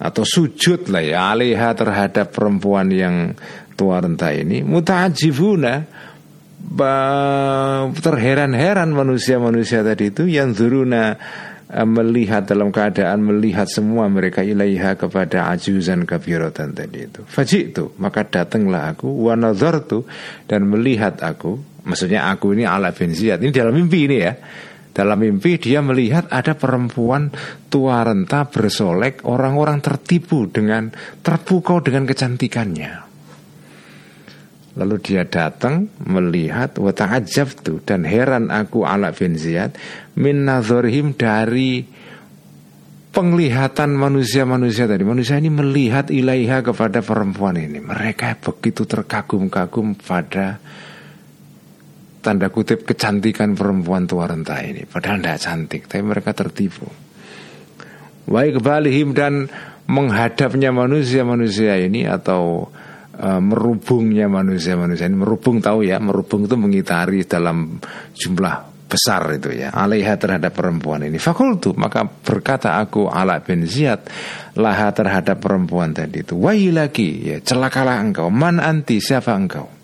Atau 0.00 0.24
sujud 0.24 0.88
lah 0.88 1.04
ya 1.04 1.32
alihah 1.32 1.72
terhadap 1.76 2.32
perempuan 2.32 2.88
yang 2.92 3.36
tua 3.76 4.00
renta 4.00 4.32
ini. 4.32 4.60
Mutajibuna 4.60 6.04
terheran-heran 8.00 8.92
manusia-manusia 8.92 9.80
tadi 9.80 10.12
itu 10.12 10.28
yang 10.28 10.52
zuruna 10.52 11.16
uh, 11.72 11.88
melihat 11.88 12.44
dalam 12.44 12.68
keadaan 12.68 13.24
melihat 13.24 13.64
semua 13.64 14.08
mereka 14.12 14.44
ilaiha 14.44 14.96
kepada 14.96 15.48
ajuzan 15.56 16.04
kabirotan 16.04 16.76
tadi 16.76 17.08
itu. 17.08 17.24
Fajik 17.24 17.62
itu 17.72 17.84
maka 17.96 18.28
datanglah 18.28 18.92
aku 18.92 19.08
wanazartu 19.08 20.04
dan 20.44 20.68
melihat 20.68 21.20
aku 21.24 21.69
Maksudnya 21.84 22.28
aku 22.32 22.52
ini 22.52 22.68
ala 22.68 22.92
bin 22.92 23.12
Ziyad 23.16 23.40
Ini 23.40 23.52
dalam 23.52 23.74
mimpi 23.74 24.08
ini 24.08 24.16
ya. 24.20 24.32
Dalam 24.90 25.22
mimpi 25.22 25.56
dia 25.56 25.80
melihat 25.80 26.26
ada 26.28 26.58
perempuan 26.58 27.30
tua 27.70 28.02
renta 28.04 28.48
bersolek 28.48 29.24
Orang-orang 29.28 29.80
tertipu 29.80 30.50
dengan 30.50 30.90
Terpukau 31.22 31.80
dengan 31.80 32.04
kecantikannya. 32.04 32.92
Lalu 34.78 34.96
dia 35.02 35.26
datang 35.26 35.90
melihat 36.06 36.78
Wata'ajab 36.78 37.48
tuh 37.64 37.78
Dan 37.82 38.06
heran 38.06 38.52
aku 38.52 38.86
ala 38.86 39.10
bin 39.10 39.34
Ziyad 39.34 39.74
Min 40.18 40.46
nazorhim 40.46 41.16
dari 41.16 42.00
penglihatan 43.10 43.90
manusia-manusia 43.94 44.86
tadi. 44.86 45.02
Manusia 45.02 45.36
ini 45.38 45.50
melihat 45.50 46.08
ilaiha 46.08 46.62
kepada 46.62 47.02
perempuan 47.02 47.58
ini. 47.58 47.82
Mereka 47.82 48.38
begitu 48.38 48.86
terkagum-kagum 48.86 49.98
pada 49.98 50.62
tanda 52.20 52.52
kutip 52.52 52.84
kecantikan 52.84 53.56
perempuan 53.56 54.04
tua 54.04 54.28
renta 54.28 54.60
ini. 54.60 54.84
Padahal 54.84 55.18
tidak 55.20 55.40
cantik 55.40 55.82
tapi 55.88 56.02
mereka 56.04 56.36
tertipu. 56.36 56.86
Baik 58.30 58.62
kebalihim 58.62 59.16
dan 59.16 59.50
menghadapnya 59.90 60.70
manusia-manusia 60.70 61.80
ini 61.82 62.06
atau 62.06 62.70
uh, 63.18 63.40
merubungnya 63.42 64.30
manusia-manusia 64.30 65.10
ini. 65.10 65.18
Merubung 65.18 65.58
tahu 65.58 65.82
ya 65.82 65.98
merubung 65.98 66.46
itu 66.46 66.54
mengitari 66.54 67.26
dalam 67.26 67.80
jumlah 68.14 68.70
besar 68.86 69.26
itu 69.34 69.50
ya. 69.50 69.74
Alaiha 69.74 70.14
terhadap 70.20 70.54
perempuan 70.54 71.02
ini. 71.02 71.18
Fakultu 71.18 71.74
maka 71.74 72.06
berkata 72.06 72.78
aku 72.78 73.10
ala 73.10 73.42
bin 73.42 73.66
Ziyad 73.66 74.06
laha 74.60 74.94
terhadap 74.94 75.42
perempuan 75.42 75.90
tadi 75.90 76.22
itu. 76.22 76.38
Lagi 76.38 77.34
ya 77.34 77.42
celakalah 77.42 77.98
engkau. 77.98 78.30
Man 78.30 78.62
anti 78.62 79.02
siapa 79.02 79.34
engkau 79.34 79.79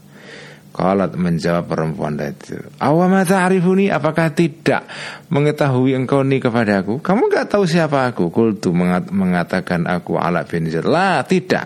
Qalat 0.77 1.17
menjawab 1.17 1.73
perempuan 1.73 2.21
itu 2.21 2.61
Awama 2.85 3.25
ta'rifuni? 3.25 3.89
Apakah 3.89 4.37
tidak 4.37 4.85
Mengetahui 5.33 5.97
engkau 5.97 6.21
ini 6.21 6.37
kepadaku 6.37 7.01
Kamu 7.01 7.33
gak 7.33 7.57
tahu 7.57 7.65
siapa 7.65 8.13
aku? 8.13 8.29
Kultu 8.29 8.77
mengatakan 9.09 9.89
aku 9.89 10.21
ala 10.21 10.45
bin 10.45 10.69
Zaid. 10.69 10.85
Tidak. 11.33 11.65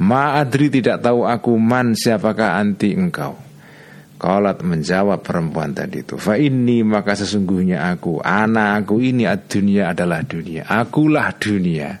Ma'adri 0.00 0.72
tidak 0.72 1.04
tahu 1.04 1.28
aku 1.28 1.60
man 1.60 1.92
siapakah 1.92 2.56
anti 2.56 2.96
engkau? 2.96 3.36
Qalat 4.16 4.64
menjawab 4.64 5.20
perempuan 5.20 5.76
tadi 5.76 6.00
itu. 6.00 6.16
Fa 6.16 6.40
ini 6.40 6.80
maka 6.86 7.12
sesungguhnya 7.12 7.84
aku 7.92 8.22
Anak 8.22 8.86
aku 8.86 9.02
ini 9.02 9.28
dunia 9.28 9.92
adalah 9.92 10.24
dunia. 10.24 10.64
Akulah 10.64 11.36
dunia. 11.36 12.00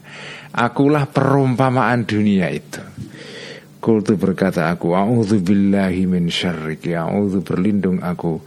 Akulah 0.56 1.04
perumpamaan 1.12 2.08
dunia 2.08 2.48
itu 2.48 2.80
Kultu 3.82 4.14
berkata 4.14 4.70
aku 4.70 4.94
A'udhu 4.94 5.42
billahi 5.42 6.06
min 6.06 6.30
syarriki. 6.30 6.94
A'udhu 6.94 7.42
berlindung 7.42 7.98
aku 7.98 8.38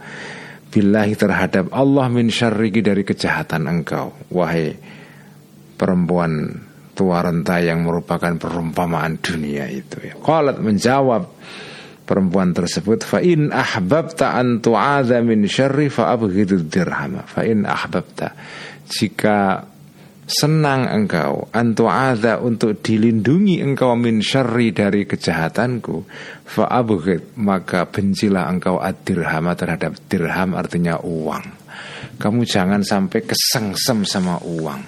Billahi 0.66 1.14
terhadap 1.16 1.72
Allah 1.72 2.08
min 2.12 2.32
syarriki 2.32 2.80
dari 2.84 3.00
kejahatan 3.00 3.64
engkau. 3.64 4.12
Wahai 4.32 4.76
perempuan 5.76 6.52
tua 6.96 7.20
renta 7.20 7.60
yang 7.60 7.84
merupakan 7.84 8.32
perumpamaan 8.40 9.20
dunia 9.20 9.68
itu 9.68 10.00
ya. 10.00 10.14
Qalat 10.16 10.58
menjawab 10.58 11.32
perempuan 12.08 12.56
tersebut 12.56 13.04
fa 13.04 13.20
in 13.20 13.52
ahbabta 13.52 14.36
an 14.36 14.64
tu'adha 14.64 15.20
min 15.20 15.44
syarri 15.44 15.92
fa 15.92 16.12
abghidu 16.16 16.64
dirham. 16.64 17.24
Fa 17.24 17.44
ahbabta. 17.44 18.32
Jika 18.88 19.64
senang 20.26 20.90
engkau. 20.90 21.46
Antu'adha 21.54 22.42
untuk 22.42 22.82
dilindungi 22.82 23.62
engkau 23.62 23.94
min 23.94 24.18
syarri 24.20 24.74
dari 24.74 25.06
kejahatanku. 25.06 26.02
Fa'abghid 26.44 27.38
maka 27.38 27.86
bencilah 27.86 28.50
engkau 28.50 28.82
ad-dirham 28.82 29.46
terhadap 29.54 29.94
dirham 30.10 30.58
artinya 30.58 30.98
uang. 31.00 31.46
Kamu 32.18 32.42
jangan 32.42 32.82
sampai 32.82 33.22
kesengsem 33.22 34.02
sama 34.02 34.42
uang. 34.42 34.82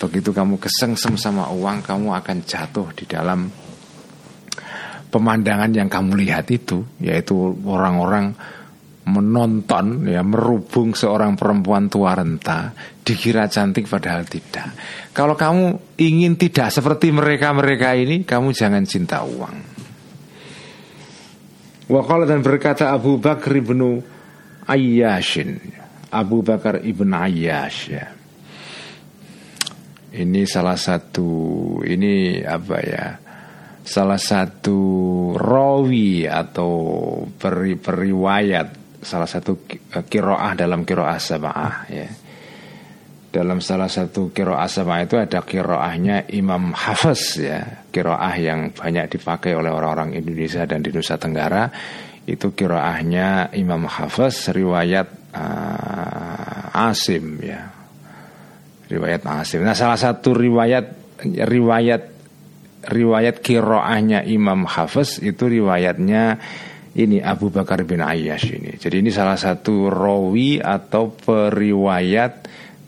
Begitu 0.00 0.34
kamu 0.34 0.58
kesengsem 0.58 1.14
sama 1.14 1.46
uang 1.54 1.86
kamu 1.86 2.10
akan 2.10 2.38
jatuh 2.42 2.90
di 2.96 3.06
dalam 3.06 3.46
pemandangan 5.12 5.70
yang 5.70 5.86
kamu 5.92 6.18
lihat 6.24 6.48
itu 6.50 6.82
yaitu 6.98 7.36
orang-orang 7.68 8.32
menonton 9.02 10.06
ya 10.06 10.22
merubung 10.22 10.94
seorang 10.94 11.34
perempuan 11.34 11.90
tua 11.90 12.14
renta 12.14 12.70
dikira 13.02 13.50
cantik 13.50 13.90
padahal 13.90 14.22
tidak. 14.26 14.74
Kalau 15.10 15.34
kamu 15.34 15.96
ingin 15.98 16.38
tidak 16.38 16.70
seperti 16.70 17.10
mereka-mereka 17.10 17.98
ini, 17.98 18.22
kamu 18.22 18.54
jangan 18.54 18.86
cinta 18.86 19.26
uang. 19.26 19.56
Wakala 21.90 22.24
dan 22.24 22.40
berkata 22.40 22.94
Abu 22.94 23.18
Bakar 23.18 23.52
ibnu 23.58 24.00
Ayyashin 24.70 25.82
Abu 26.12 26.44
Bakar 26.44 26.84
ibn 26.84 27.16
Ayyash 27.16 27.88
ya. 27.88 28.06
Ini 30.12 30.44
salah 30.44 30.76
satu 30.76 31.80
ini 31.88 32.44
apa 32.44 32.76
ya? 32.84 33.06
Salah 33.80 34.20
satu 34.20 34.78
rawi 35.32 36.28
atau 36.28 36.72
peri, 37.32 37.80
periwayat 37.80 38.81
salah 39.02 39.26
satu 39.26 39.66
kiroah 40.06 40.54
dalam 40.54 40.86
kiroah 40.86 41.18
sabah 41.18 41.90
ya. 41.90 42.08
Dalam 43.32 43.64
salah 43.64 43.88
satu 43.88 44.28
kiroah 44.28 44.68
sabah 44.68 45.08
itu 45.08 45.16
ada 45.16 45.40
kiroahnya 45.40 46.28
Imam 46.36 46.76
Hafiz 46.76 47.40
ya, 47.40 47.88
kiroah 47.88 48.36
yang 48.36 48.76
banyak 48.76 49.08
dipakai 49.08 49.56
oleh 49.56 49.72
orang-orang 49.72 50.12
Indonesia 50.12 50.68
dan 50.68 50.84
di 50.84 50.92
Nusa 50.92 51.16
Tenggara 51.16 51.72
itu 52.28 52.52
kiroahnya 52.52 53.56
Imam 53.56 53.88
Hafiz 53.88 54.52
riwayat 54.52 55.32
uh, 55.32 56.92
Asim 56.92 57.40
ya, 57.40 57.72
riwayat 58.92 59.24
Asim. 59.24 59.64
Nah 59.64 59.72
salah 59.72 59.96
satu 59.96 60.36
riwayat 60.36 61.16
riwayat 61.24 62.02
riwayat 62.84 63.40
kiroahnya 63.40 64.28
Imam 64.28 64.68
Hafiz 64.68 65.24
itu 65.24 65.48
riwayatnya 65.48 66.36
ini 66.92 67.24
Abu 67.24 67.48
Bakar 67.48 67.80
bin 67.88 68.04
Ayyash 68.04 68.52
ini. 68.52 68.76
Jadi 68.76 69.00
ini 69.00 69.08
salah 69.08 69.40
satu 69.40 69.88
rawi 69.88 70.60
atau 70.60 71.12
periwayat 71.12 72.32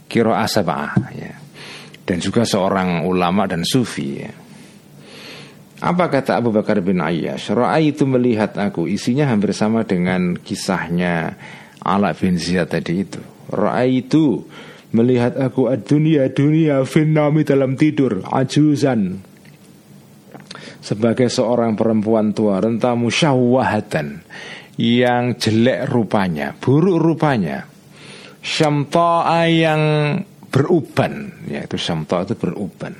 kiro 0.09 0.37
asabah 0.37 0.93
ya. 1.17 1.33
Dan 2.05 2.21
juga 2.21 2.45
seorang 2.45 3.09
ulama 3.09 3.49
dan 3.49 3.64
sufi 3.64 4.09
ya. 4.21 4.33
Apa 5.85 6.09
kata 6.09 6.40
Abu 6.40 6.53
Bakar 6.53 6.81
bin 6.85 7.01
Ayyash? 7.01 7.53
Ro'a 7.53 7.77
itu 7.77 8.09
melihat 8.09 8.57
aku 8.57 8.88
Isinya 8.88 9.29
hampir 9.29 9.53
sama 9.53 9.85
dengan 9.85 10.37
kisahnya 10.37 11.37
Ala 11.85 12.17
bin 12.17 12.40
Ziyad 12.40 12.73
tadi 12.73 13.05
itu 13.05 13.21
Ro'a 13.53 13.85
itu 13.85 14.49
melihat 14.97 15.37
aku 15.37 15.69
dunia 15.85 16.31
dunia 16.33 16.87
finami 16.88 17.45
dalam 17.45 17.77
tidur 17.77 18.25
ajuzan 18.31 19.21
sebagai 20.83 21.31
seorang 21.33 21.74
perempuan 21.74 22.37
tua 22.37 22.61
renta 22.61 22.92
musyawahatan 22.94 24.22
yang 24.81 25.38
jelek 25.38 25.87
rupanya, 25.90 26.55
buruk 26.57 26.98
rupanya. 26.98 27.66
Syamta'a 28.44 29.48
yang 29.48 29.83
beruban, 30.53 31.44
yaitu 31.48 31.81
syamta'a 31.81 32.29
itu 32.29 32.35
beruban. 32.37 32.92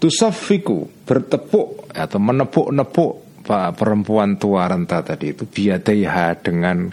Tusafiku 0.00 0.88
bertepuk 1.04 1.92
atau 1.92 2.18
menepuk-nepuk 2.20 3.12
perempuan 3.76 4.34
tua 4.40 4.66
renta 4.66 5.04
tadi 5.04 5.32
itu 5.36 5.46
biadaiha 5.46 6.26
dengan 6.42 6.90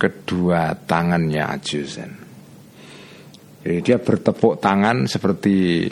kedua 0.00 0.74
tangannya 0.74 1.42
ajuzan. 1.46 2.12
Jadi 3.62 3.78
dia 3.86 4.02
bertepuk 4.02 4.58
tangan 4.58 5.06
seperti 5.06 5.86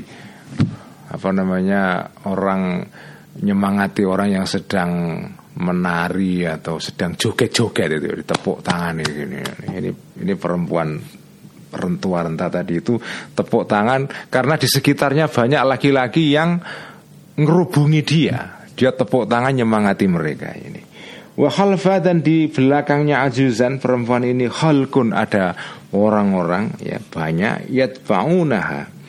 apa 1.10 1.28
namanya 1.34 2.14
orang 2.30 2.86
nyemangati 3.42 4.02
orang 4.06 4.30
yang 4.40 4.46
sedang 4.46 5.22
menari 5.60 6.46
atau 6.46 6.78
sedang 6.78 7.18
joget-joget 7.18 7.98
itu 7.98 8.22
ditepuk 8.22 8.62
tangan 8.62 9.02
ini 9.02 9.42
ini 9.74 9.90
ini 10.22 10.32
perempuan 10.38 10.94
rentua 11.70 12.26
renta 12.26 12.50
tadi 12.50 12.82
itu 12.82 12.98
tepuk 13.34 13.66
tangan 13.66 14.06
karena 14.30 14.54
di 14.58 14.66
sekitarnya 14.66 15.30
banyak 15.30 15.62
laki-laki 15.66 16.34
yang 16.34 16.58
ngerubungi 17.38 18.02
dia. 18.02 18.58
Dia 18.74 18.90
tepuk 18.96 19.28
tangan 19.28 19.54
nyemangati 19.54 20.06
mereka 20.08 20.50
ini. 20.56 20.82
Wahalfa 21.38 22.02
dan 22.04 22.20
di 22.20 22.50
belakangnya 22.50 23.24
Ajuzan 23.24 23.80
perempuan 23.80 24.26
ini 24.26 24.50
halkun 24.50 25.14
ada 25.14 25.56
orang-orang 25.94 26.76
ya 26.82 27.00
banyak 27.00 27.70
yatba'unaha 27.70 28.99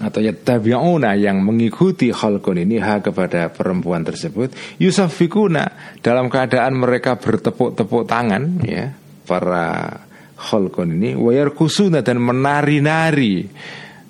atau 0.00 0.20
yattabi'una 0.22 1.14
yang 1.14 1.42
mengikuti 1.44 2.10
khalqun 2.10 2.62
ini 2.62 2.82
ha 2.82 2.98
kepada 2.98 3.52
perempuan 3.52 4.02
tersebut. 4.02 4.78
Yusafikuna 4.82 5.98
dalam 6.02 6.26
keadaan 6.26 6.74
mereka 6.78 7.18
bertepuk-tepuk 7.20 8.08
tangan 8.08 8.62
ya 8.64 8.90
para 9.28 10.00
khalqun 10.34 10.98
ini. 10.98 11.14
Wayar 11.14 11.54
kusuna 11.54 12.02
dan 12.02 12.18
menari-nari 12.18 13.46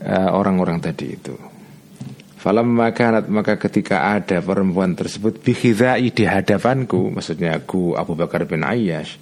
uh, 0.05 0.31
orang-orang 0.33 0.81
tadi 0.81 1.07
itu. 1.11 1.35
Falam 2.41 2.77
makanat 2.77 3.25
maka 3.33 3.57
ketika 3.57 4.13
ada 4.13 4.45
perempuan 4.45 4.93
tersebut 4.93 5.41
bikhidai 5.41 6.13
di 6.13 6.29
hadapanku 6.29 7.09
maksudnya 7.09 7.57
aku 7.57 7.97
Abu 7.97 8.13
Bakar 8.13 8.45
bin 8.45 8.61
Ayyash 8.61 9.17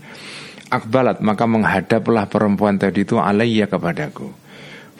akbalat 0.66 1.22
maka 1.22 1.46
menghadaplah 1.46 2.26
perempuan 2.26 2.82
tadi 2.82 3.06
itu 3.06 3.22
alaiya 3.22 3.70
kepadaku 3.70 4.41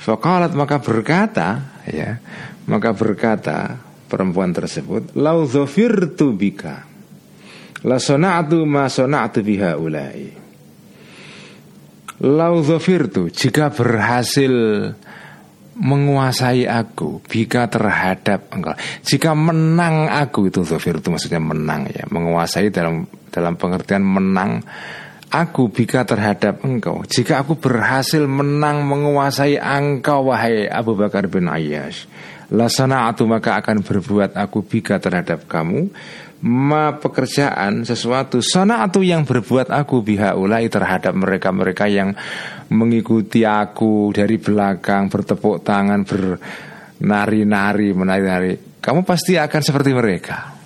Fakalat 0.03 0.51
maka 0.59 0.83
berkata 0.83 1.79
ya 1.87 2.19
maka 2.67 2.91
berkata 2.91 3.79
perempuan 4.11 4.51
tersebut 4.51 5.15
lau 5.15 5.47
dhafirtu 5.47 6.35
bika 6.35 6.83
la 7.87 7.99
sona'tu 7.99 8.63
ma 8.67 8.91
sona'tu 8.91 9.43
biha 9.43 9.79
ulai. 9.79 10.43
Lau 12.23 12.63
dhafirtu 12.63 13.31
jika 13.31 13.75
berhasil 13.75 14.55
menguasai 15.73 16.69
aku 16.69 17.19
bika 17.27 17.67
terhadap 17.67 18.53
engkau. 18.55 18.77
Jika 19.03 19.35
menang 19.35 20.07
aku 20.07 20.53
itu 20.53 20.63
dhafir 20.63 21.03
itu 21.03 21.09
maksudnya 21.11 21.43
menang 21.43 21.91
ya 21.91 22.07
menguasai 22.07 22.71
dalam 22.71 23.09
dalam 23.33 23.59
pengertian 23.59 24.05
menang 24.05 24.63
aku 25.33 25.73
bika 25.73 26.05
terhadap 26.05 26.61
engkau. 26.61 27.01
Jika 27.09 27.41
aku 27.41 27.57
berhasil 27.57 28.21
menang 28.29 28.85
menguasai 28.85 29.57
engkau 29.57 30.29
Wahai 30.29 30.69
Abu 30.69 30.93
Bakar 30.93 31.25
bin 31.33 31.49
Ayyash 31.49 32.05
Lasana 32.53 33.09
atu 33.09 33.25
maka 33.25 33.57
akan 33.57 33.81
berbuat 33.81 34.37
aku 34.37 34.61
bika 34.61 35.01
terhadap 35.01 35.49
kamu. 35.49 35.89
Ma 36.43 36.93
pekerjaan 36.99 37.87
sesuatu 37.87 38.45
Sana 38.45 38.85
atu 38.85 39.01
yang 39.01 39.25
berbuat 39.25 39.73
aku 39.73 40.05
biha 40.05 40.37
ulai 40.37 40.69
terhadap 40.69 41.17
mereka-mereka 41.17 41.89
yang 41.89 42.13
Mengikuti 42.69 43.47
aku 43.47 44.13
dari 44.13 44.37
belakang 44.37 45.09
Bertepuk 45.09 45.65
tangan 45.65 46.05
Bernari-nari 46.05 47.95
Menari-nari. 47.97 48.53
Kamu 48.83 49.07
pasti 49.07 49.39
akan 49.39 49.63
seperti 49.63 49.91
mereka 49.95 50.62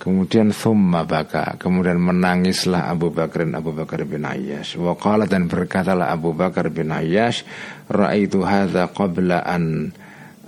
Kemudian 0.00 0.48
thumma 0.56 1.04
baka. 1.04 1.60
Kemudian 1.60 2.00
menangislah 2.00 2.88
Abu 2.88 3.12
Bakar 3.12 3.44
Abu 3.52 3.76
Bakar 3.76 4.08
bin 4.08 4.24
Ayyash. 4.24 4.80
Wa 4.80 4.96
dan 5.28 5.44
berkatalah 5.44 6.08
Abu 6.08 6.32
Bakar 6.32 6.72
bin 6.72 6.88
Ayyash 6.88 7.44
Ra'aitu 7.84 8.40
hadha 8.40 8.88
qabla 8.88 9.44
an 9.44 9.92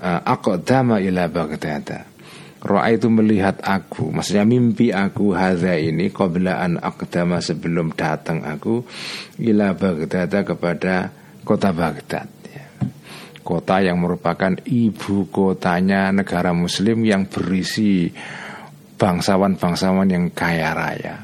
uh, 0.01 0.21
Aqdama 0.25 1.05
ila 1.05 1.29
Baghdad. 1.29 2.09
Itu 2.63 3.11
melihat 3.11 3.59
aku 3.59 4.15
Maksudnya 4.15 4.47
mimpi 4.47 4.95
aku 4.95 5.35
hadha 5.35 5.75
ini 5.75 6.15
Qabla 6.15 6.63
an 6.63 6.79
aqdama 6.79 7.43
sebelum 7.43 7.91
datang 7.91 8.47
aku 8.47 8.87
Ila 9.43 9.75
Baghdad 9.75 10.31
kepada 10.47 11.11
kota 11.43 11.75
Baghdad 11.75 12.31
ya. 12.47 12.67
Kota 13.43 13.83
yang 13.83 13.99
merupakan 13.99 14.55
ibu 14.63 15.27
kotanya 15.35 16.15
negara 16.15 16.55
muslim 16.55 17.03
Yang 17.03 17.23
berisi 17.35 18.15
bangsawan-bangsawan 19.03 20.07
yang 20.07 20.31
kaya 20.31 20.71
raya. 20.71 21.17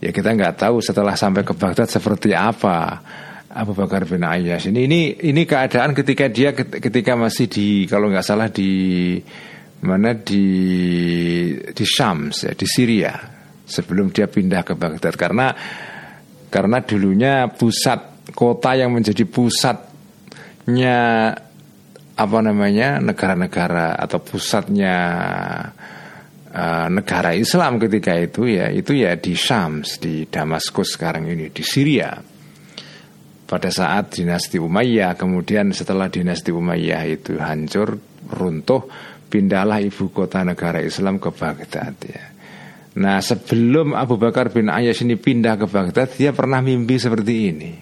Ya 0.00 0.10
kita 0.10 0.32
nggak 0.32 0.56
tahu 0.56 0.80
setelah 0.80 1.12
sampai 1.12 1.44
ke 1.44 1.52
Baghdad 1.52 1.92
seperti 1.92 2.32
apa 2.32 3.04
Abu 3.52 3.76
Bakar 3.76 4.08
bin 4.08 4.24
Ayyash 4.24 4.72
ini 4.72 4.88
ini 4.88 5.00
ini 5.20 5.44
keadaan 5.44 5.92
ketika 5.92 6.32
dia 6.32 6.56
ketika 6.56 7.12
masih 7.14 7.52
di 7.52 7.84
kalau 7.84 8.08
nggak 8.08 8.24
salah 8.24 8.48
di 8.48 9.20
mana 9.84 10.16
di 10.16 10.46
di 11.60 11.84
Syams 11.84 12.48
ya, 12.48 12.56
di 12.56 12.64
Syria 12.64 13.12
sebelum 13.68 14.08
dia 14.08 14.24
pindah 14.26 14.64
ke 14.64 14.72
Baghdad 14.72 15.14
karena 15.20 15.52
karena 16.48 16.80
dulunya 16.80 17.46
pusat 17.52 18.32
kota 18.32 18.72
yang 18.72 18.90
menjadi 18.96 19.28
pusatnya 19.28 20.98
apa 22.12 22.38
namanya 22.40 22.98
negara-negara 23.04 24.00
atau 24.00 24.18
pusatnya 24.18 24.96
uh, 26.52 26.88
negara 26.92 27.32
Islam 27.32 27.80
ketika 27.80 28.14
itu 28.20 28.46
ya 28.46 28.68
itu 28.68 28.92
ya 28.92 29.16
di 29.16 29.32
Syams 29.32 29.98
di 29.98 30.28
Damaskus 30.28 30.94
sekarang 30.94 31.26
ini 31.28 31.48
di 31.48 31.64
Syria. 31.64 32.12
Pada 33.52 33.68
saat 33.68 34.16
dinasti 34.16 34.56
Umayyah 34.56 35.12
kemudian 35.16 35.76
setelah 35.76 36.08
dinasti 36.08 36.48
Umayyah 36.48 37.04
itu 37.04 37.36
hancur 37.36 38.00
runtuh 38.32 38.88
pindahlah 39.28 39.80
ibu 39.84 40.08
kota 40.08 40.40
negara 40.40 40.80
Islam 40.80 41.20
ke 41.20 41.28
Baghdad 41.32 41.96
ya. 42.04 42.24
Nah 42.92 43.20
sebelum 43.24 43.96
Abu 43.96 44.20
Bakar 44.20 44.52
bin 44.52 44.68
Ayyash 44.68 45.04
ini 45.04 45.16
pindah 45.16 45.56
ke 45.56 45.64
Baghdad 45.64 46.12
Dia 46.12 46.36
pernah 46.36 46.60
mimpi 46.60 47.00
seperti 47.00 47.34
ini. 47.48 47.72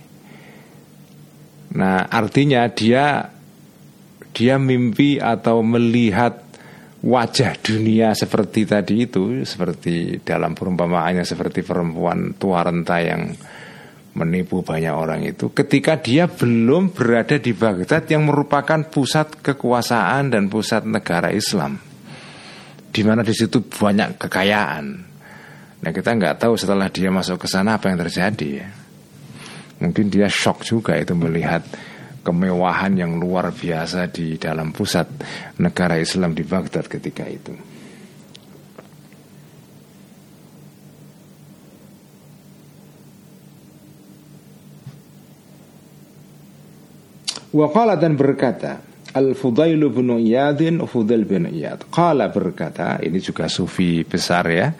Nah 1.74 2.06
artinya 2.06 2.66
dia 2.70 3.26
Dia 4.30 4.54
mimpi 4.62 5.18
atau 5.18 5.66
melihat 5.66 6.49
wajah 7.00 7.56
dunia 7.64 8.12
seperti 8.12 8.68
tadi 8.68 9.08
itu 9.08 9.40
seperti 9.48 10.20
dalam 10.20 10.52
perumpamaannya 10.52 11.24
seperti 11.24 11.64
perempuan 11.64 12.36
tua 12.36 12.60
renta 12.60 13.00
yang 13.00 13.32
menipu 14.10 14.60
banyak 14.60 14.92
orang 14.92 15.22
itu 15.24 15.54
ketika 15.54 15.96
dia 15.96 16.26
belum 16.26 16.92
berada 16.92 17.40
di 17.40 17.54
Baghdad 17.56 18.04
yang 18.10 18.26
merupakan 18.28 18.84
pusat 18.90 19.40
kekuasaan 19.40 20.34
dan 20.34 20.50
pusat 20.52 20.84
negara 20.84 21.32
Islam 21.32 21.80
di 22.90 23.02
mana 23.06 23.22
di 23.22 23.30
situ 23.30 23.62
banyak 23.62 24.18
kekayaan. 24.18 24.84
Nah 25.80 25.90
kita 25.94 26.10
nggak 26.12 26.42
tahu 26.42 26.58
setelah 26.58 26.90
dia 26.90 27.08
masuk 27.08 27.40
ke 27.40 27.48
sana 27.48 27.78
apa 27.78 27.88
yang 27.88 28.02
terjadi 28.02 28.48
ya. 28.50 28.68
Mungkin 29.80 30.12
dia 30.12 30.28
shock 30.28 30.66
juga 30.66 30.98
itu 30.98 31.16
melihat 31.16 31.64
kemewahan 32.20 32.96
yang 32.96 33.16
luar 33.16 33.52
biasa 33.52 34.08
di 34.12 34.36
dalam 34.36 34.72
pusat 34.72 35.08
negara 35.60 35.96
Islam 35.96 36.36
di 36.36 36.44
Baghdad 36.44 36.86
ketika 36.86 37.24
itu. 37.26 37.52
Waqala 47.50 47.98
dan 47.98 48.14
berkata 48.14 48.78
Al-Fudail 49.10 49.82
bin 49.90 50.22
Iyadin 50.22 50.86
Fudail 50.86 51.26
bin 51.26 51.50
Iyad 51.50 51.90
Qala 51.90 52.30
berkata 52.30 53.02
Ini 53.02 53.18
juga 53.18 53.50
sufi 53.50 54.06
besar 54.06 54.46
ya 54.46 54.70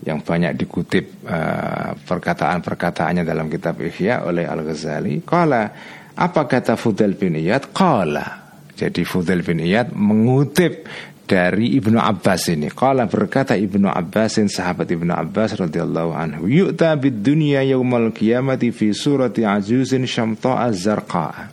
Yang 0.00 0.24
banyak 0.24 0.52
dikutip 0.56 1.04
uh, 1.28 1.92
Perkataan-perkataannya 1.92 3.28
dalam 3.28 3.52
kitab 3.52 3.76
Ihya 3.84 4.24
Oleh 4.24 4.48
Al-Ghazali 4.48 5.20
Qala 5.20 5.68
apa 6.14 6.46
kata 6.46 6.78
Fudel 6.78 7.18
bin 7.18 7.34
Iyad? 7.34 7.74
Qala. 7.74 8.46
Jadi 8.74 9.02
Fudel 9.02 9.42
bin 9.42 9.58
Iyad 9.58 9.90
mengutip 9.94 10.86
dari 11.24 11.74
Ibnu 11.74 11.98
Abbas 11.98 12.52
ini. 12.54 12.70
Qala 12.70 13.10
berkata 13.10 13.58
Ibnu 13.58 13.90
Abbasin 13.90 14.46
sahabat 14.46 14.86
Ibnu 14.94 15.10
Abbas 15.10 15.58
radhiyallahu 15.58 16.12
anhu, 16.14 16.46
"Yu'ta 16.46 16.94
bid 16.94 17.24
dunya 17.24 17.64
yaumal 17.66 18.12
qiyamati 18.14 18.70
fi 18.70 18.94
surati 18.94 19.42
ajuzin 19.42 20.06
syamta'a 20.06 20.70
zarqa." 20.70 21.50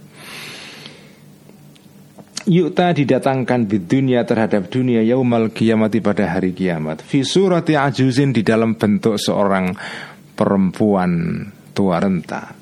Yu'ta 2.41 2.89
didatangkan 2.89 3.69
di 3.69 3.77
dunia 3.85 4.25
terhadap 4.25 4.65
dunia 4.73 5.05
yaumal 5.05 5.53
kiamati 5.53 6.01
pada 6.01 6.25
hari 6.25 6.57
kiamat 6.57 7.05
Fi 7.05 7.21
surati 7.21 7.77
ajuzin 7.77 8.33
di 8.33 8.41
dalam 8.41 8.73
bentuk 8.73 9.21
seorang 9.21 9.69
perempuan 10.33 11.45
tua 11.77 12.01
renta 12.01 12.60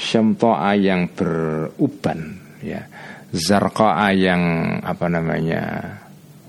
syamto'a 0.00 0.72
yang 0.80 1.12
beruban 1.12 2.40
ya. 2.64 2.88
Zarqa'a 3.30 4.10
yang 4.16 4.42
apa 4.82 5.06
namanya 5.06 5.62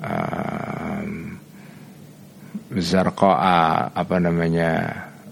um, 0.02 1.38
zarqa'a 2.74 3.91
apa 3.93 4.16
namanya 4.18 4.72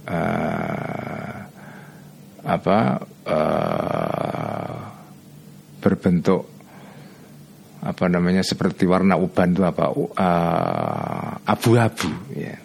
uh, 0.05 1.38
apa 2.45 2.78
uh, 3.26 4.78
berbentuk 5.80 6.43
apa 7.80 8.05
namanya 8.11 8.43
seperti 8.43 8.84
warna 8.84 9.15
uban 9.15 9.55
itu 9.55 9.63
apa 9.63 9.89
uh, 9.95 11.32
abu-abu 11.47 12.11
ya. 12.36 12.55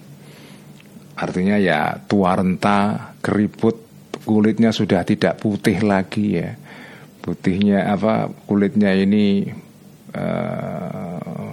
Artinya 1.15 1.57
ya 1.63 1.95
tua 2.05 2.35
renta 2.35 3.15
keriput 3.23 3.84
kulitnya 4.25 4.73
sudah 4.73 5.05
tidak 5.05 5.39
putih 5.39 5.85
lagi 5.85 6.41
ya. 6.41 6.57
Putihnya 7.25 7.89
apa 7.89 8.29
kulitnya 8.45 8.93
ini 8.93 9.49
uh, 10.13 11.53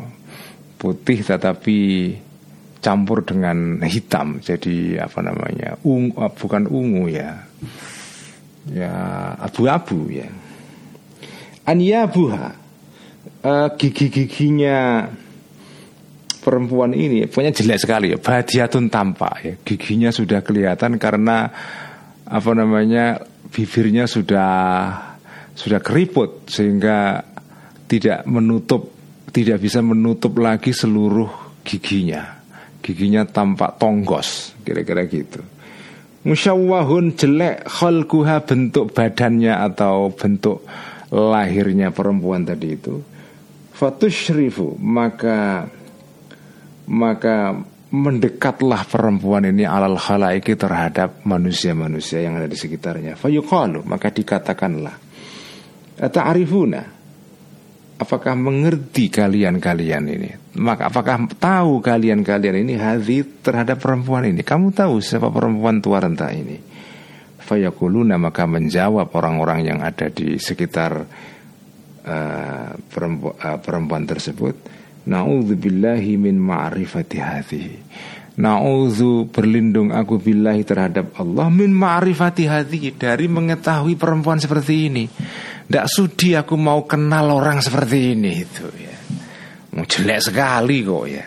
putih 0.75 1.23
tetapi 1.23 1.79
campur 2.81 3.23
dengan 3.23 3.79
hitam. 3.85 4.41
Jadi 4.41 4.97
apa 4.97 5.21
namanya 5.21 5.77
ungu 5.85 6.17
uh, 6.17 6.31
bukan 6.31 6.67
ungu 6.67 7.11
ya. 7.11 7.45
Ya 8.67 8.93
abu-abu 9.37 10.11
ya. 10.11 10.27
Buha 12.11 12.51
uh, 13.45 13.69
gigi-giginya 13.77 15.07
perempuan 16.41 16.97
ini 16.97 17.29
pokoknya 17.29 17.53
jelek 17.53 17.79
sekali 17.79 18.07
ya 18.11 18.17
badiatun 18.17 18.89
tampak 18.89 19.35
ya. 19.45 19.53
Giginya 19.61 20.09
sudah 20.09 20.41
kelihatan 20.41 20.97
karena 20.97 21.47
apa 22.31 22.51
namanya 22.55 23.19
bibirnya 23.51 24.07
sudah 24.07 24.47
sudah 25.51 25.79
keriput 25.83 26.47
sehingga 26.47 27.19
tidak 27.91 28.23
menutup 28.23 28.87
tidak 29.35 29.59
bisa 29.59 29.83
menutup 29.83 30.39
lagi 30.39 30.71
seluruh 30.71 31.59
giginya. 31.67 32.39
Giginya 32.79 33.27
tampak 33.27 33.77
tonggos 33.77 34.55
kira-kira 34.63 35.03
gitu. 35.11 35.43
Musyawahun 36.23 37.19
jelek 37.19 37.67
khalquha 37.67 38.41
bentuk 38.47 38.95
badannya 38.95 39.51
atau 39.51 40.13
bentuk 40.15 40.63
lahirnya 41.11 41.91
perempuan 41.91 42.47
tadi 42.47 42.79
itu. 42.79 43.03
Fatushrifu 43.75 44.79
maka 44.79 45.67
maka 46.87 47.59
mendekatlah 47.91 48.87
perempuan 48.87 49.51
ini 49.51 49.67
alal 49.67 49.99
khalaiki 49.99 50.55
terhadap 50.55 51.27
manusia-manusia 51.27 52.23
yang 52.23 52.39
ada 52.39 52.47
di 52.47 52.55
sekitarnya. 52.55 53.19
Fayuqalu 53.19 53.83
maka 53.83 54.07
dikatakanlah 54.07 54.95
Ta'rifuna 56.01 57.01
Apakah 58.01 58.33
mengerti 58.33 59.13
kalian-kalian 59.13 60.03
ini? 60.09 60.29
Maka 60.57 60.89
apakah 60.89 61.29
tahu 61.37 61.85
kalian-kalian 61.85 62.65
ini 62.65 62.73
hadhi 62.73 63.21
terhadap 63.45 63.77
perempuan 63.77 64.25
ini? 64.25 64.41
Kamu 64.41 64.73
tahu 64.73 64.97
siapa 64.97 65.29
perempuan 65.29 65.85
tua 65.85 66.01
renta 66.01 66.33
ini? 66.33 66.57
Fayakuluna 67.37 68.17
maka 68.17 68.49
menjawab 68.49 69.05
orang-orang 69.13 69.69
yang 69.69 69.79
ada 69.85 70.09
di 70.09 70.41
sekitar 70.41 71.05
uh, 72.01 72.69
perempuan, 72.89 73.35
uh, 73.37 73.61
perempuan 73.61 74.09
tersebut 74.09 74.55
Na'udzubillahi 75.07 76.13
min 76.19 76.37
ma'rifati 76.37 77.17
hadhihi 77.17 77.75
Na'udzu 78.37 79.27
berlindung 79.27 79.91
aku 79.91 80.21
billahi 80.21 80.63
terhadap 80.63 81.17
Allah 81.19 81.51
Min 81.51 81.73
ma'rifati 81.73 82.47
hadhihi 82.47 82.95
Dari 82.95 83.25
mengetahui 83.27 83.97
perempuan 83.97 84.37
seperti 84.37 84.87
ini 84.87 85.03
Tidak 85.67 85.85
sudi 85.89 86.37
aku 86.37 86.55
mau 86.55 86.85
kenal 86.85 87.33
orang 87.33 87.59
seperti 87.59 88.15
ini 88.15 88.31
itu 88.39 88.65
ya. 88.77 88.97
Mau 89.75 89.83
jelek 89.83 90.19
sekali 90.21 90.77
kok 90.85 91.05
ya 91.09 91.25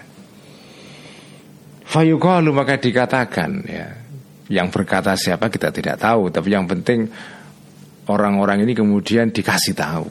Fayuqalu 1.85 2.51
maka 2.51 2.81
dikatakan 2.81 3.51
ya. 3.69 3.87
Yang 4.51 4.69
berkata 4.75 5.17
siapa 5.17 5.49
kita 5.49 5.73
tidak 5.73 5.97
tahu, 6.03 6.29
tapi 6.29 6.53
yang 6.53 6.69
penting 6.69 7.09
orang-orang 8.11 8.67
ini 8.67 8.77
kemudian 8.77 9.33
dikasih 9.33 9.73
tahu. 9.73 10.07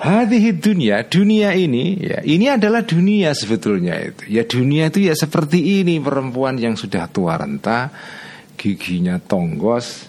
Hadhihi 0.00 0.56
dunia, 0.56 1.04
dunia 1.04 1.52
ini 1.52 2.00
ya, 2.00 2.24
ini 2.24 2.48
adalah 2.48 2.80
dunia 2.80 3.36
sebetulnya 3.36 4.00
itu. 4.00 4.32
Ya 4.32 4.48
dunia 4.48 4.88
itu 4.88 5.04
ya 5.04 5.12
seperti 5.12 5.84
ini 5.84 6.00
perempuan 6.00 6.56
yang 6.56 6.72
sudah 6.72 7.04
tua 7.12 7.36
renta, 7.36 7.92
giginya 8.56 9.20
tonggos, 9.20 10.08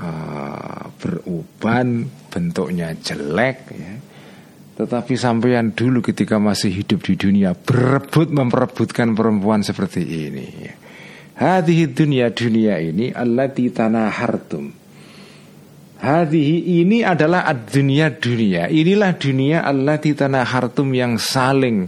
uh, 0.00 0.88
beruban, 0.96 2.08
bentuknya 2.32 2.96
jelek 2.96 3.58
ya. 3.76 3.94
Tetapi 4.72 5.20
sampean 5.20 5.76
dulu 5.76 6.00
ketika 6.00 6.40
masih 6.40 6.72
hidup 6.72 7.04
di 7.04 7.20
dunia 7.20 7.52
berebut 7.52 8.32
memperebutkan 8.32 9.12
perempuan 9.12 9.60
seperti 9.60 10.00
ini. 10.00 10.48
Hadhihi 11.36 11.92
dunia 11.92 12.32
dunia 12.32 12.80
ini 12.80 13.12
allati 13.12 13.68
tanahartum. 13.68 14.81
Hadhihi 16.02 16.82
ini 16.82 17.06
adalah 17.06 17.46
dunia 17.54 18.10
dunia. 18.10 18.66
Inilah 18.66 19.14
dunia 19.14 19.62
allati 19.62 20.18
tanahartum 20.18 20.90
yang 20.90 21.14
saling 21.14 21.86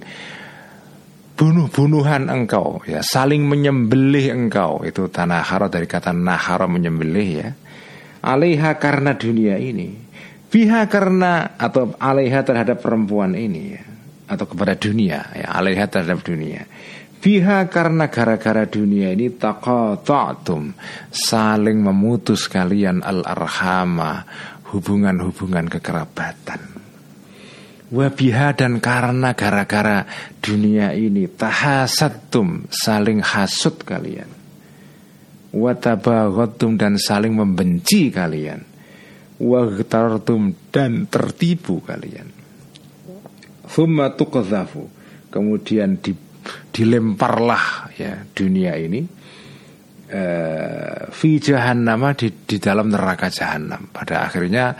bunuh-bunuhan 1.34 2.30
engkau 2.30 2.78
ya 2.86 3.02
saling 3.02 3.42
menyembelih 3.42 4.30
engkau 4.30 4.86
itu 4.86 5.10
tanah 5.10 5.42
hara 5.42 5.66
dari 5.66 5.90
kata 5.90 6.14
nahara 6.14 6.70
menyembelih 6.70 7.28
ya 7.42 7.50
alaiha 8.22 8.78
karena 8.78 9.18
dunia 9.18 9.58
ini 9.58 10.04
Biha 10.54 10.86
karena 10.86 11.58
atau 11.58 11.98
alaiha 11.98 12.46
terhadap 12.46 12.78
perempuan 12.78 13.34
ini 13.34 13.74
ya, 13.74 13.82
atau 14.30 14.46
kepada 14.46 14.78
dunia 14.78 15.26
ya 15.34 15.50
alaiha 15.50 15.90
terhadap 15.90 16.22
dunia. 16.22 16.62
Biha 17.24 17.72
karena 17.72 18.12
gara-gara 18.12 18.68
dunia 18.68 19.16
ini 19.16 19.32
taqata'tum 19.32 20.76
saling 21.08 21.80
memutus 21.80 22.52
kalian 22.52 23.00
al-arhama 23.00 24.28
hubungan-hubungan 24.68 25.72
kekerabatan. 25.72 26.60
Wabiha 27.88 28.52
dan 28.52 28.76
karena 28.76 29.32
gara-gara 29.32 30.04
dunia 30.44 30.92
ini 30.92 31.24
tahasatum 31.24 32.68
saling 32.68 33.24
hasut 33.24 33.80
kalian. 33.88 34.28
Watabaghatum 35.56 36.76
dan 36.76 37.00
saling 37.00 37.32
membenci 37.32 38.12
kalian 38.12 38.74
waghtartum 39.38 40.54
dan 40.70 41.06
tertipu 41.10 41.82
kalian. 41.82 42.30
Thumma 43.66 44.14
tuqadhafu. 44.14 44.86
Kemudian 45.32 45.98
di, 45.98 46.14
dilemparlah 46.72 47.94
ya 47.96 48.24
dunia 48.34 48.74
ini 48.76 49.00
uh, 50.10 51.08
fi 51.10 51.30
jahannam 51.40 52.12
di, 52.14 52.28
di 52.44 52.56
dalam 52.60 52.90
neraka 52.90 53.30
jahanam. 53.30 53.90
Pada 53.90 54.28
akhirnya 54.28 54.74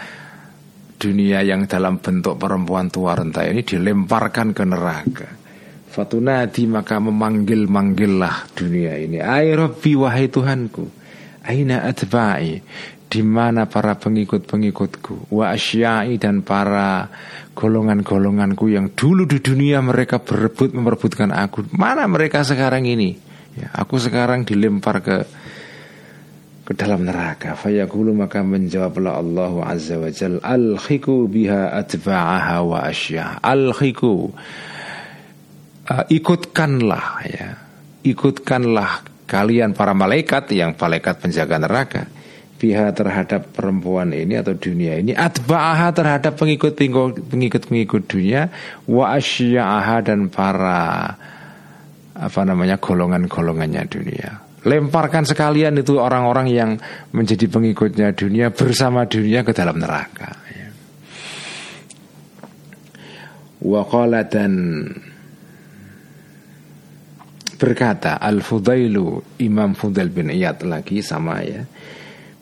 dunia 0.95 1.45
yang 1.45 1.67
dalam 1.69 2.01
bentuk 2.01 2.39
perempuan 2.39 2.89
tua 2.89 3.19
renta 3.19 3.45
ini 3.45 3.61
dilemparkan 3.61 4.57
ke 4.57 4.65
neraka. 4.65 5.29
Fatunadi 5.95 6.67
maka 6.67 6.99
memanggil-manggillah 6.99 8.57
dunia 8.59 8.99
ini. 8.99 9.23
Ay 9.23 9.55
Rabbi 9.55 9.93
wahai 9.95 10.27
Tuhanku. 10.27 11.07
Aina 11.45 11.85
atba'i 11.85 12.57
di 13.09 13.23
mana 13.23 13.71
para 13.71 13.95
pengikut-pengikutku 13.95 15.31
wa 15.31 15.55
asyai 15.55 16.19
dan 16.19 16.43
para 16.43 17.07
golongan-golonganku 17.55 18.67
yang 18.75 18.91
dulu 18.91 19.25
di 19.29 19.39
dunia 19.39 19.79
mereka 19.79 20.19
berebut 20.19 20.75
memperebutkan 20.75 21.31
aku. 21.31 21.71
Mana 21.79 22.11
mereka 22.11 22.43
sekarang 22.43 22.83
ini? 22.91 23.15
Ya, 23.55 23.71
aku 23.71 24.03
sekarang 24.03 24.43
dilempar 24.43 24.99
ke 24.99 25.17
ke 26.65 26.73
dalam 26.75 27.07
neraka. 27.07 27.55
Fayaqulu 27.55 28.17
maka 28.17 28.43
menjawablah 28.43 29.21
Allah 29.21 29.53
azza 29.69 30.01
wa 30.01 30.11
jal 30.11 30.43
alhiku 30.43 31.31
biha 31.31 31.71
atba'aha 31.77 32.57
wa 32.67 32.83
asya 32.83 33.39
alhiku 33.45 34.33
uh, 35.87 36.05
ikutkanlah 36.11 37.07
ya. 37.31 37.49
Ikutkanlah 38.05 39.07
kalian 39.25 39.73
para 39.73 39.97
malaikat 39.97 40.53
yang 40.53 40.77
malaikat 40.77 41.25
penjaga 41.25 41.57
neraka 41.57 42.03
biha 42.65 42.97
terhadap 42.97 43.53
perempuan 43.53 44.17
ini 44.17 44.41
atau 44.41 44.57
dunia 44.57 44.97
ini 44.97 45.13
atba'aha 45.13 45.93
terhadap 45.93 46.33
pengikut 46.41 46.73
pengikut 47.29 47.69
pengikut 47.69 48.03
dunia 48.09 48.49
wa 48.89 49.13
asya'aha 49.13 49.97
dan 50.01 50.33
para 50.33 51.13
apa 52.17 52.41
namanya 52.49 52.81
golongan-golongannya 52.81 53.85
dunia 53.85 54.41
lemparkan 54.65 55.29
sekalian 55.29 55.77
itu 55.77 56.01
orang-orang 56.01 56.49
yang 56.49 56.71
menjadi 57.13 57.53
pengikutnya 57.53 58.17
dunia 58.17 58.49
bersama 58.49 59.05
dunia 59.05 59.45
ke 59.45 59.53
dalam 59.53 59.77
neraka. 59.77 60.41
Waqala 63.65 64.29
dan 64.29 64.53
berkata 67.57 68.21
Al-Fudailu 68.21 69.41
Imam 69.41 69.73
Fudail 69.73 70.13
bin 70.13 70.29
Iyad 70.29 70.69
lagi 70.69 71.01
sama 71.01 71.41
ya 71.41 71.65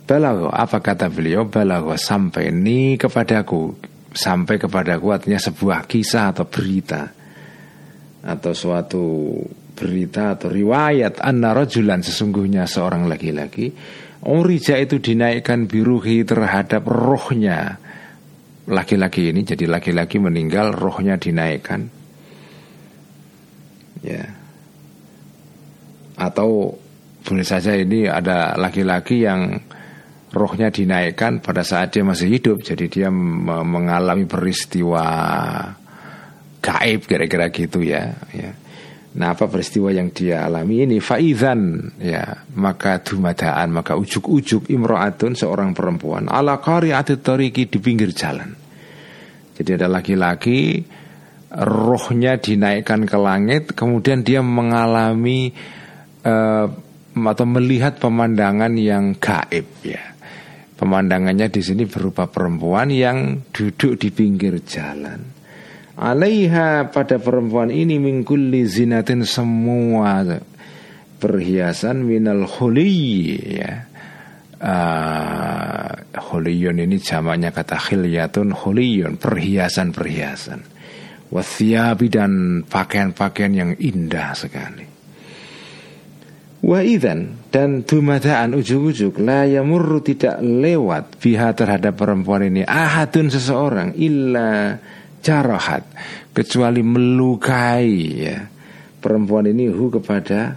Balago, 0.02 0.50
apa 0.50 0.82
kata 0.82 1.08
beliau? 1.08 1.46
Balago 1.46 1.94
sampai 1.94 2.50
ini 2.50 2.98
kepadaku. 2.98 3.90
Sampai 4.12 4.60
kepadaku 4.60 5.06
artinya 5.08 5.40
sebuah 5.40 5.88
kisah 5.88 6.36
atau 6.36 6.44
berita. 6.44 7.08
Atau 8.22 8.52
suatu 8.52 9.04
berita 9.72 10.36
atau 10.36 10.52
riwayat 10.52 11.18
Anna 11.24 11.56
rojulan 11.56 12.04
sesungguhnya 12.04 12.68
seorang 12.68 13.08
laki-laki 13.08 13.72
Urija 14.22 14.78
itu 14.78 15.02
dinaikkan 15.02 15.66
biruhi 15.66 16.22
terhadap 16.22 16.86
rohnya. 16.86 17.82
Laki-laki 18.70 19.34
ini 19.34 19.42
jadi 19.42 19.66
laki-laki 19.66 20.22
meninggal 20.22 20.70
rohnya 20.70 21.18
dinaikkan. 21.18 21.90
Ya. 24.06 24.30
Atau 26.14 26.78
boleh 27.26 27.46
saja 27.46 27.74
ini 27.74 28.06
ada 28.06 28.54
laki-laki 28.54 29.26
yang 29.26 29.58
rohnya 30.32 30.72
dinaikkan 30.72 31.44
pada 31.44 31.60
saat 31.62 31.92
dia 31.92 32.02
masih 32.02 32.32
hidup. 32.32 32.64
Jadi 32.64 32.88
dia 32.88 33.08
mengalami 33.12 34.24
peristiwa 34.24 35.04
gaib 36.62 37.04
kira-kira 37.04 37.52
gitu 37.52 37.84
ya, 37.84 38.16
ya. 38.32 38.50
Nah 39.12 39.36
apa 39.36 39.44
peristiwa 39.44 39.92
yang 39.92 40.08
dia 40.08 40.48
alami 40.48 40.88
ini? 40.88 40.96
Faizan 40.96 41.92
ya. 42.00 42.48
Maka 42.56 43.04
dumadaan 43.04 43.68
Maka 43.68 43.92
ujuk-ujuk 44.00 44.72
imro'atun 44.72 45.36
seorang 45.36 45.76
perempuan. 45.76 46.32
Ala 46.32 46.56
qari'atit 46.56 47.20
tariki 47.20 47.68
di 47.68 47.76
pinggir 47.76 48.16
jalan. 48.16 48.56
Jadi 49.52 49.70
ada 49.76 49.92
laki-laki 49.92 50.80
Rohnya 51.52 52.40
dinaikkan 52.40 53.04
ke 53.04 53.18
langit 53.20 53.76
Kemudian 53.76 54.24
dia 54.24 54.40
mengalami 54.40 55.52
uh, 56.24 56.66
Atau 57.12 57.44
melihat 57.44 58.00
pemandangan 58.00 58.72
yang 58.80 59.12
gaib 59.20 59.68
ya 59.84 60.11
Pemandangannya 60.82 61.46
di 61.46 61.62
sini 61.62 61.86
berupa 61.86 62.26
perempuan 62.26 62.90
yang 62.90 63.46
duduk 63.54 64.02
di 64.02 64.10
pinggir 64.10 64.66
jalan. 64.66 65.22
Alaiha 65.94 66.90
pada 66.90 67.22
perempuan 67.22 67.70
ini 67.70 68.02
mingkuli 68.02 68.66
zinatin 68.66 69.22
semua 69.22 70.26
perhiasan 71.22 72.02
minal 72.02 72.50
khuli 72.50 73.38
ya. 73.62 73.86
Uh, 74.58 76.50
ini 76.50 76.98
jamaknya 76.98 77.54
kata 77.54 77.78
khilyatun 77.78 78.50
khuliyun 78.50 79.22
perhiasan-perhiasan. 79.22 80.66
Wathiabi 81.30 82.06
dan 82.10 82.32
pakaian-pakaian 82.66 83.54
yang 83.54 83.70
indah 83.78 84.34
sekali. 84.34 84.91
Wa 86.62 86.78
idan 86.78 87.50
dan 87.50 87.82
dumadaan 87.82 88.54
ujuk-ujuk. 88.54 89.18
La 89.18 89.42
yamurru 89.50 89.98
tidak 89.98 90.38
lewat 90.38 91.18
biha 91.18 91.50
terhadap 91.58 91.98
perempuan 91.98 92.46
ini. 92.46 92.62
Ahadun 92.62 93.34
seseorang. 93.34 93.98
Illa 93.98 94.78
jarahat. 95.18 95.82
Kecuali 96.30 96.86
melukai 96.86 97.90
ya. 98.14 98.38
Perempuan 99.02 99.50
ini 99.50 99.66
hu 99.66 99.90
kepada 99.90 100.54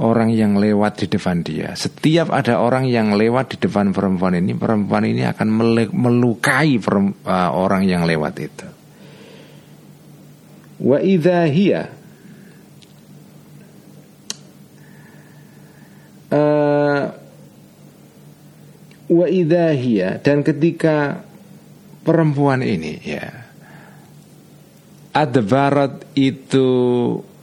orang 0.00 0.32
yang 0.32 0.56
lewat 0.56 1.04
di 1.04 1.06
depan 1.12 1.44
dia. 1.44 1.76
Setiap 1.76 2.32
ada 2.32 2.64
orang 2.64 2.88
yang 2.88 3.12
lewat 3.12 3.52
di 3.52 3.56
depan 3.68 3.92
perempuan 3.92 4.40
ini, 4.40 4.56
perempuan 4.56 5.04
ini 5.04 5.22
akan 5.28 5.48
melukai 5.92 6.80
uh, 6.80 7.50
orang 7.52 7.84
yang 7.84 8.08
lewat 8.08 8.34
itu. 8.40 8.68
Wa 10.82 10.98
idza 10.98 11.46
wa 19.12 19.26
idahia 19.28 20.16
dan 20.24 20.40
ketika 20.40 21.20
perempuan 22.00 22.64
ini 22.64 22.96
ya 23.04 23.28
adbarat 25.12 26.16
itu 26.16 26.68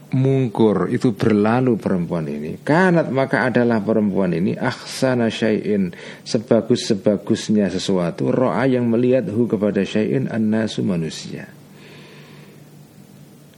mungkur 0.09 0.89
itu 0.89 1.13
berlalu 1.13 1.77
perempuan 1.77 2.25
ini. 2.25 2.57
Kanat 2.65 3.13
maka 3.13 3.45
adalah 3.45 3.77
perempuan 3.81 4.33
ini 4.33 4.57
aksana 4.57 5.29
syai'in 5.29 5.93
sebagus-sebagusnya 6.25 7.69
sesuatu 7.69 8.33
ro'a 8.33 8.65
yang 8.65 8.89
melihat 8.89 9.29
hu 9.29 9.45
kepada 9.45 9.85
syai'in 9.85 10.25
annasu 10.29 10.81
manusia. 10.81 11.45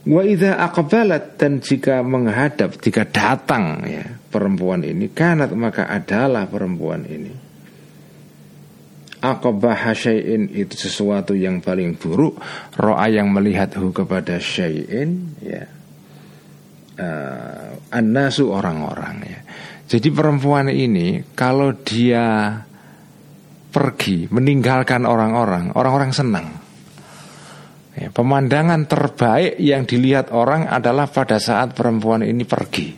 Wa 0.02 0.22
idza 0.26 0.58
dan 1.38 1.62
jika 1.62 2.02
menghadap 2.02 2.74
jika 2.82 3.06
datang 3.06 3.86
ya 3.86 4.04
perempuan 4.32 4.80
ini 4.80 5.12
kanat 5.12 5.52
maka 5.52 5.84
adalah 5.92 6.48
perempuan 6.48 7.04
ini. 7.04 7.52
Aqabah 9.22 9.94
syai'in 9.94 10.50
itu 10.50 10.74
sesuatu 10.74 11.36
yang 11.36 11.62
paling 11.62 11.94
buruk. 11.94 12.42
Ro'a 12.74 13.06
yang 13.06 13.30
melihat 13.30 13.78
hu 13.78 13.94
kepada 13.94 14.40
syai'in 14.42 15.38
ya. 15.38 15.62
Uh, 16.92 17.78
Annasu 17.94 18.50
orang-orang 18.50 19.16
ya. 19.24 19.40
Jadi 19.88 20.08
perempuan 20.12 20.68
ini 20.68 21.24
Kalau 21.32 21.72
dia 21.72 22.52
pergi 23.72 24.28
Meninggalkan 24.28 25.08
orang-orang 25.08 25.72
Orang-orang 25.72 26.12
senang 26.12 26.61
Pemandangan 27.92 28.88
terbaik 28.88 29.60
yang 29.60 29.84
dilihat 29.84 30.32
orang 30.32 30.64
adalah 30.64 31.12
pada 31.12 31.36
saat 31.36 31.76
perempuan 31.76 32.24
ini 32.24 32.48
pergi 32.48 32.88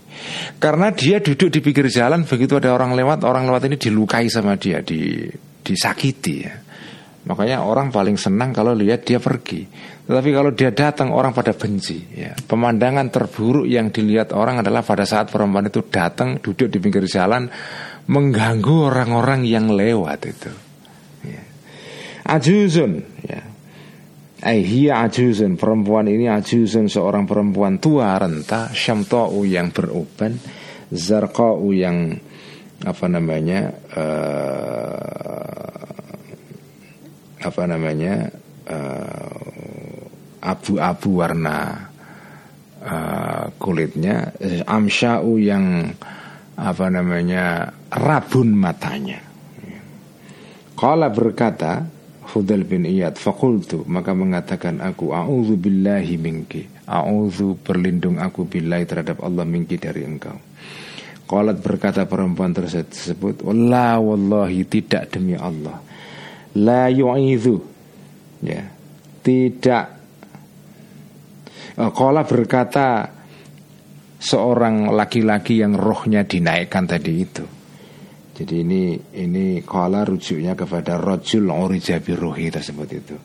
Karena 0.63 0.95
dia 0.95 1.19
duduk 1.19 1.51
di 1.51 1.59
pinggir 1.59 1.91
jalan 1.91 2.23
Begitu 2.23 2.63
ada 2.63 2.71
orang 2.71 2.95
lewat 2.95 3.27
Orang 3.27 3.51
lewat 3.51 3.67
ini 3.67 3.75
dilukai 3.75 4.31
sama 4.31 4.55
dia 4.55 4.87
di 4.87 5.27
disakiti 5.65 6.35
ya. 6.45 6.55
Makanya 7.25 7.65
orang 7.65 7.89
paling 7.89 8.21
senang 8.21 8.53
kalau 8.53 8.77
lihat 8.77 9.09
dia 9.09 9.17
pergi. 9.17 9.65
Tetapi 10.05 10.31
kalau 10.37 10.53
dia 10.53 10.77
datang 10.77 11.09
orang 11.17 11.33
pada 11.33 11.57
benci. 11.57 12.05
Ya. 12.13 12.37
Pemandangan 12.37 13.09
terburuk 13.09 13.65
yang 13.65 13.89
dilihat 13.89 14.37
orang 14.37 14.61
adalah 14.61 14.85
pada 14.85 15.09
saat 15.09 15.33
perempuan 15.33 15.73
itu 15.73 15.81
datang 15.89 16.37
duduk 16.37 16.69
di 16.69 16.77
pinggir 16.77 17.09
jalan 17.09 17.49
mengganggu 18.05 18.93
orang-orang 18.93 19.49
yang 19.49 19.73
lewat 19.73 20.21
itu. 20.29 20.53
Ya. 21.25 21.43
Ajuzun, 22.29 23.01
ya. 23.25 23.41
Aihia 24.45 25.09
ajuzun. 25.09 25.57
Perempuan 25.57 26.05
ini 26.05 26.29
ajuzun 26.29 26.93
Seorang 26.93 27.25
perempuan 27.25 27.81
tua 27.81 28.13
renta. 28.21 28.69
Syamta'u 28.71 29.49
yang 29.49 29.73
beruban 29.73 30.37
Zarqa'u 30.93 31.73
yang 31.73 32.13
Apa 32.85 33.09
namanya 33.09 33.73
uh, 33.97 35.65
apa 37.45 37.63
namanya 37.69 38.29
uh, 38.69 40.01
abu-abu 40.45 41.21
warna 41.21 41.89
uh, 42.85 43.49
kulitnya. 43.57 44.33
Amsyau 44.69 45.41
yang 45.41 45.93
apa 46.57 46.87
namanya 46.93 47.73
rabun 47.89 48.53
matanya. 48.53 49.21
Kala 50.75 51.09
berkata 51.09 51.87
Fudal 52.25 52.65
bin 52.65 52.89
Iyad 52.89 53.21
Fakultu 53.21 53.85
Maka 53.85 54.17
mengatakan 54.17 54.81
aku 54.81 55.13
A'udhu 55.13 55.61
billahi 55.61 56.17
minki. 56.17 56.67
A'udhu 56.89 57.61
berlindung 57.61 58.21
aku 58.21 58.49
billahi 58.49 58.85
terhadap 58.89 59.21
Allah 59.23 59.45
minki 59.47 59.77
dari 59.77 60.05
engkau. 60.05 60.37
Qalat 61.25 61.65
berkata 61.65 62.05
perempuan 62.05 62.53
tersebut 62.53 63.41
Wallah 63.45 63.97
wallahi 63.97 64.61
tidak 64.69 65.09
demi 65.09 65.33
Allah. 65.33 65.81
La 66.61 66.93
yu'idhu 66.93 67.57
ya. 68.45 68.63
Tidak. 69.25 69.87
Eh, 71.75 71.91
berkata 72.29 73.09
seorang 74.21 74.93
laki-laki 74.93 75.65
yang 75.65 75.73
rohnya 75.77 76.29
dinaikkan 76.29 76.85
tadi 76.85 77.13
itu. 77.17 77.54
Jadi 78.35 78.67
ini 78.67 78.99
ini 79.15 79.63
kola 79.63 80.03
rujuknya 80.03 80.59
kepada 80.59 80.99
rojul 80.99 81.55
orijabi 81.55 82.13
rohi 82.19 82.51
tersebut 82.51 82.89
itu. 82.91 83.17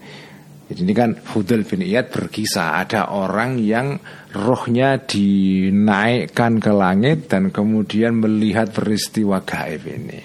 Jadi 0.70 0.80
ini 0.86 0.93
kan 0.93 1.18
Fudel 1.18 1.66
bin 1.66 1.82
Iyad 1.82 2.14
berkisah 2.14 2.78
ada 2.78 3.10
orang 3.10 3.57
yang 3.57 3.97
rohnya 4.38 5.01
dinaikkan 5.01 6.62
ke 6.62 6.70
langit 6.70 7.26
dan 7.26 7.49
kemudian 7.49 8.22
melihat 8.22 8.70
peristiwa 8.70 9.41
gaib 9.41 9.82
ini. 9.89 10.22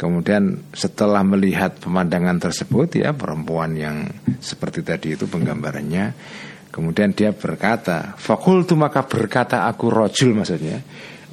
Kemudian 0.00 0.72
setelah 0.72 1.20
melihat 1.20 1.76
pemandangan 1.76 2.40
tersebut 2.40 3.04
ya 3.04 3.12
perempuan 3.12 3.76
yang 3.76 4.08
seperti 4.40 4.80
tadi 4.80 5.14
itu 5.14 5.28
penggambarannya 5.28 6.04
Kemudian 6.74 7.14
dia 7.14 7.30
berkata 7.30 8.18
Fakultu 8.18 8.74
maka 8.74 9.06
berkata 9.06 9.70
aku 9.70 9.94
rojul 9.94 10.34
maksudnya 10.34 10.82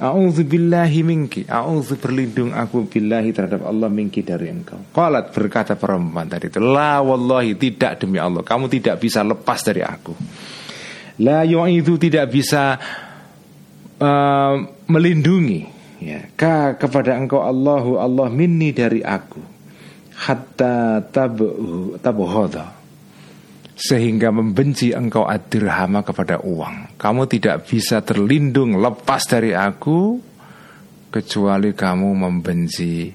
A'udhu 0.02 0.42
billahi 0.42 1.06
minki. 1.06 1.46
A'udhu 1.46 1.94
berlindung 1.94 2.50
aku 2.50 2.90
billahi 2.90 3.30
terhadap 3.30 3.62
Allah 3.62 3.86
minki 3.86 4.26
dari 4.26 4.50
engkau. 4.50 4.90
Qalat 4.90 5.30
berkata 5.30 5.78
perempuan 5.78 6.26
tadi 6.26 6.50
itu 6.50 6.58
La 6.58 6.98
wallahi 6.98 7.54
tidak 7.54 8.02
demi 8.02 8.18
Allah. 8.18 8.42
Kamu 8.42 8.66
tidak 8.66 8.98
bisa 8.98 9.22
lepas 9.22 9.62
dari 9.62 9.86
aku. 9.86 10.10
La 11.22 11.46
yu'idhu 11.46 12.02
tidak 12.02 12.34
bisa 12.34 12.74
uh, 14.02 14.54
melindungi. 14.90 15.70
Ya 16.02 16.26
ka 16.34 16.74
kepada 16.74 17.14
engkau 17.14 17.46
Allahu 17.46 18.02
Allah 18.02 18.26
minni 18.26 18.74
dari 18.74 19.06
aku. 19.06 19.38
Hatta 20.18 20.98
tabu 21.14 21.46
tabuhoda 22.02 22.81
sehingga 23.72 24.28
membenci 24.30 24.92
engkau 24.92 25.24
adirhama 25.24 26.04
kepada 26.04 26.40
uang. 26.44 26.96
Kamu 27.00 27.22
tidak 27.26 27.66
bisa 27.66 28.04
terlindung 28.04 28.78
lepas 28.78 29.24
dari 29.26 29.56
aku 29.56 30.20
kecuali 31.12 31.76
kamu 31.76 32.08
membenci 32.16 33.12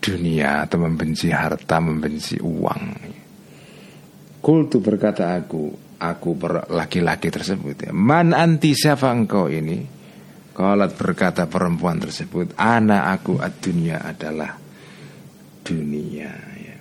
dunia 0.00 0.68
atau 0.68 0.78
membenci 0.84 1.32
harta 1.32 1.80
membenci 1.80 2.36
uang. 2.40 2.82
Kultu 4.44 4.76
berkata 4.84 5.32
aku 5.32 5.84
aku 5.96 6.36
laki-laki 6.68 7.32
tersebut 7.32 7.88
ya. 7.88 7.92
Man 7.96 8.36
anti 8.36 8.76
siapa 8.76 9.08
engkau 9.08 9.48
ini? 9.48 9.80
Kalat 10.54 10.94
berkata 10.94 11.50
perempuan 11.50 11.98
tersebut 11.98 12.54
Anak 12.54 13.18
aku 13.18 13.42
dunia 13.58 13.98
adalah 14.06 14.54
dunia 15.66 16.30
ya. 16.60 16.78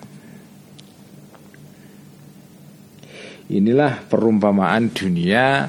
Inilah 3.51 4.07
perumpamaan 4.07 4.95
dunia 4.95 5.67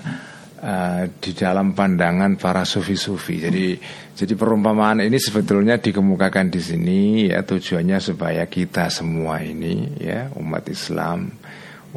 uh, 0.62 1.02
Di 1.10 1.30
dalam 1.34 1.74
pandangan 1.74 2.38
para 2.38 2.62
sufi-sufi 2.62 3.42
Jadi 3.42 3.66
jadi 4.14 4.38
perumpamaan 4.38 5.02
ini 5.02 5.18
sebetulnya 5.18 5.82
dikemukakan 5.82 6.46
di 6.46 6.62
sini 6.62 7.00
ya 7.34 7.42
tujuannya 7.42 7.98
supaya 7.98 8.46
kita 8.46 8.86
semua 8.86 9.42
ini 9.42 9.98
ya 9.98 10.30
umat 10.38 10.70
Islam 10.70 11.34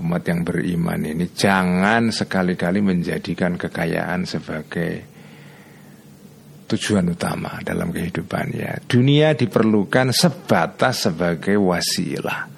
umat 0.02 0.26
yang 0.26 0.42
beriman 0.42 0.98
ini 1.06 1.30
jangan 1.30 2.10
sekali-kali 2.10 2.82
menjadikan 2.82 3.54
kekayaan 3.54 4.26
sebagai 4.26 5.18
tujuan 6.68 7.16
utama 7.16 7.64
dalam 7.64 7.96
kehidupan 7.96 8.46
ya. 8.52 8.76
Dunia 8.84 9.34
diperlukan 9.34 10.12
sebatas 10.12 11.08
sebagai 11.08 11.56
wasilah. 11.56 12.57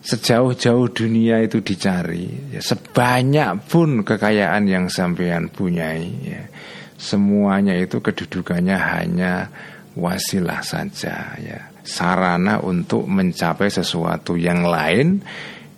Sejauh-jauh 0.00 0.96
dunia 0.96 1.44
itu 1.44 1.60
dicari, 1.60 2.56
ya, 2.56 2.64
sebanyak 2.64 3.68
pun 3.68 4.00
kekayaan 4.00 4.64
yang 4.64 4.88
sampean 4.88 5.52
punyai, 5.52 6.08
ya, 6.24 6.48
semuanya 6.96 7.76
itu 7.76 8.00
kedudukannya 8.00 8.80
hanya 8.80 9.52
wasilah 9.92 10.64
saja, 10.64 11.36
ya, 11.36 11.68
sarana 11.84 12.64
untuk 12.64 13.04
mencapai 13.04 13.68
sesuatu 13.68 14.40
yang 14.40 14.64
lain 14.64 15.20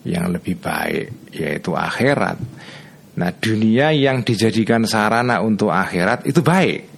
yang 0.07 0.31
lebih 0.31 0.55
baik, 0.55 1.35
yaitu 1.35 1.75
akhirat. 1.75 2.39
Nah, 3.19 3.31
dunia 3.43 3.91
yang 3.91 4.23
dijadikan 4.23 4.87
sarana 4.87 5.43
untuk 5.43 5.75
akhirat 5.75 6.31
itu 6.31 6.47
baik, 6.47 6.92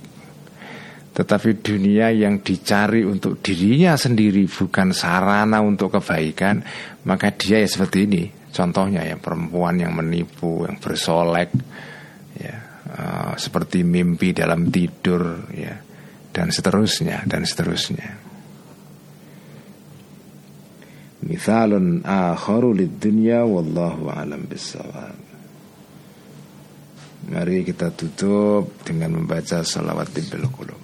tetapi 1.15 1.63
dunia 1.63 2.11
yang 2.11 2.43
dicari 2.43 3.07
untuk 3.07 3.39
dirinya 3.39 3.95
sendiri 3.95 4.51
bukan 4.51 4.91
sarana 4.91 5.63
untuk 5.63 5.95
kebaikan, 5.95 6.59
maka 7.07 7.31
dia 7.31 7.63
ya 7.63 7.69
seperti 7.71 7.99
ini. 8.11 8.25
Contohnya 8.51 9.07
ya 9.07 9.15
perempuan 9.15 9.79
yang 9.79 9.95
menipu, 9.95 10.67
yang 10.67 10.83
bersolek, 10.83 11.55
ya 12.35 12.83
uh, 12.91 13.33
seperti 13.39 13.87
mimpi 13.87 14.35
dalam 14.35 14.75
tidur, 14.75 15.47
ya 15.55 15.79
dan 16.35 16.51
seterusnya 16.51 17.23
dan 17.31 17.47
seterusnya. 17.47 18.11
Mithalun 21.25 22.03
akharu 22.03 22.75
dunya 22.91 23.47
wallahu 23.47 24.11
alam 24.11 24.51
bisawab. 24.51 25.17
Mari 27.25 27.65
kita 27.65 27.89
tutup 27.95 28.85
dengan 28.85 29.17
membaca 29.17 29.65
salawat 29.65 30.13
di 30.13 30.21
qulub. 30.29 30.84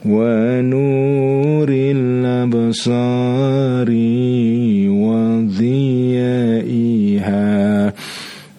ونور 0.06 1.70
الأبصار 1.70 3.90
وضيائها. 4.90 6.83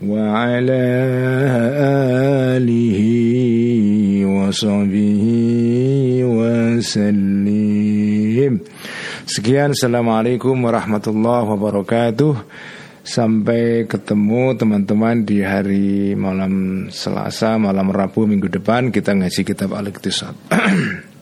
وعلى 0.04 0.84
آله 2.56 3.00
وصحبه 4.26 5.24
وسلم 6.24 7.80
Sekian 9.30 9.78
Assalamualaikum 9.78 10.58
warahmatullahi 10.58 11.46
wabarakatuh 11.54 12.34
Sampai 13.06 13.86
ketemu 13.86 14.58
teman-teman 14.58 15.22
di 15.22 15.46
hari 15.46 16.18
malam 16.18 16.88
Selasa, 16.90 17.62
malam 17.62 17.94
Rabu, 17.94 18.26
minggu 18.26 18.50
depan 18.50 18.90
Kita 18.90 19.14
ngaji 19.14 19.42
kitab 19.46 19.78
Al-Iqtisad 19.78 20.34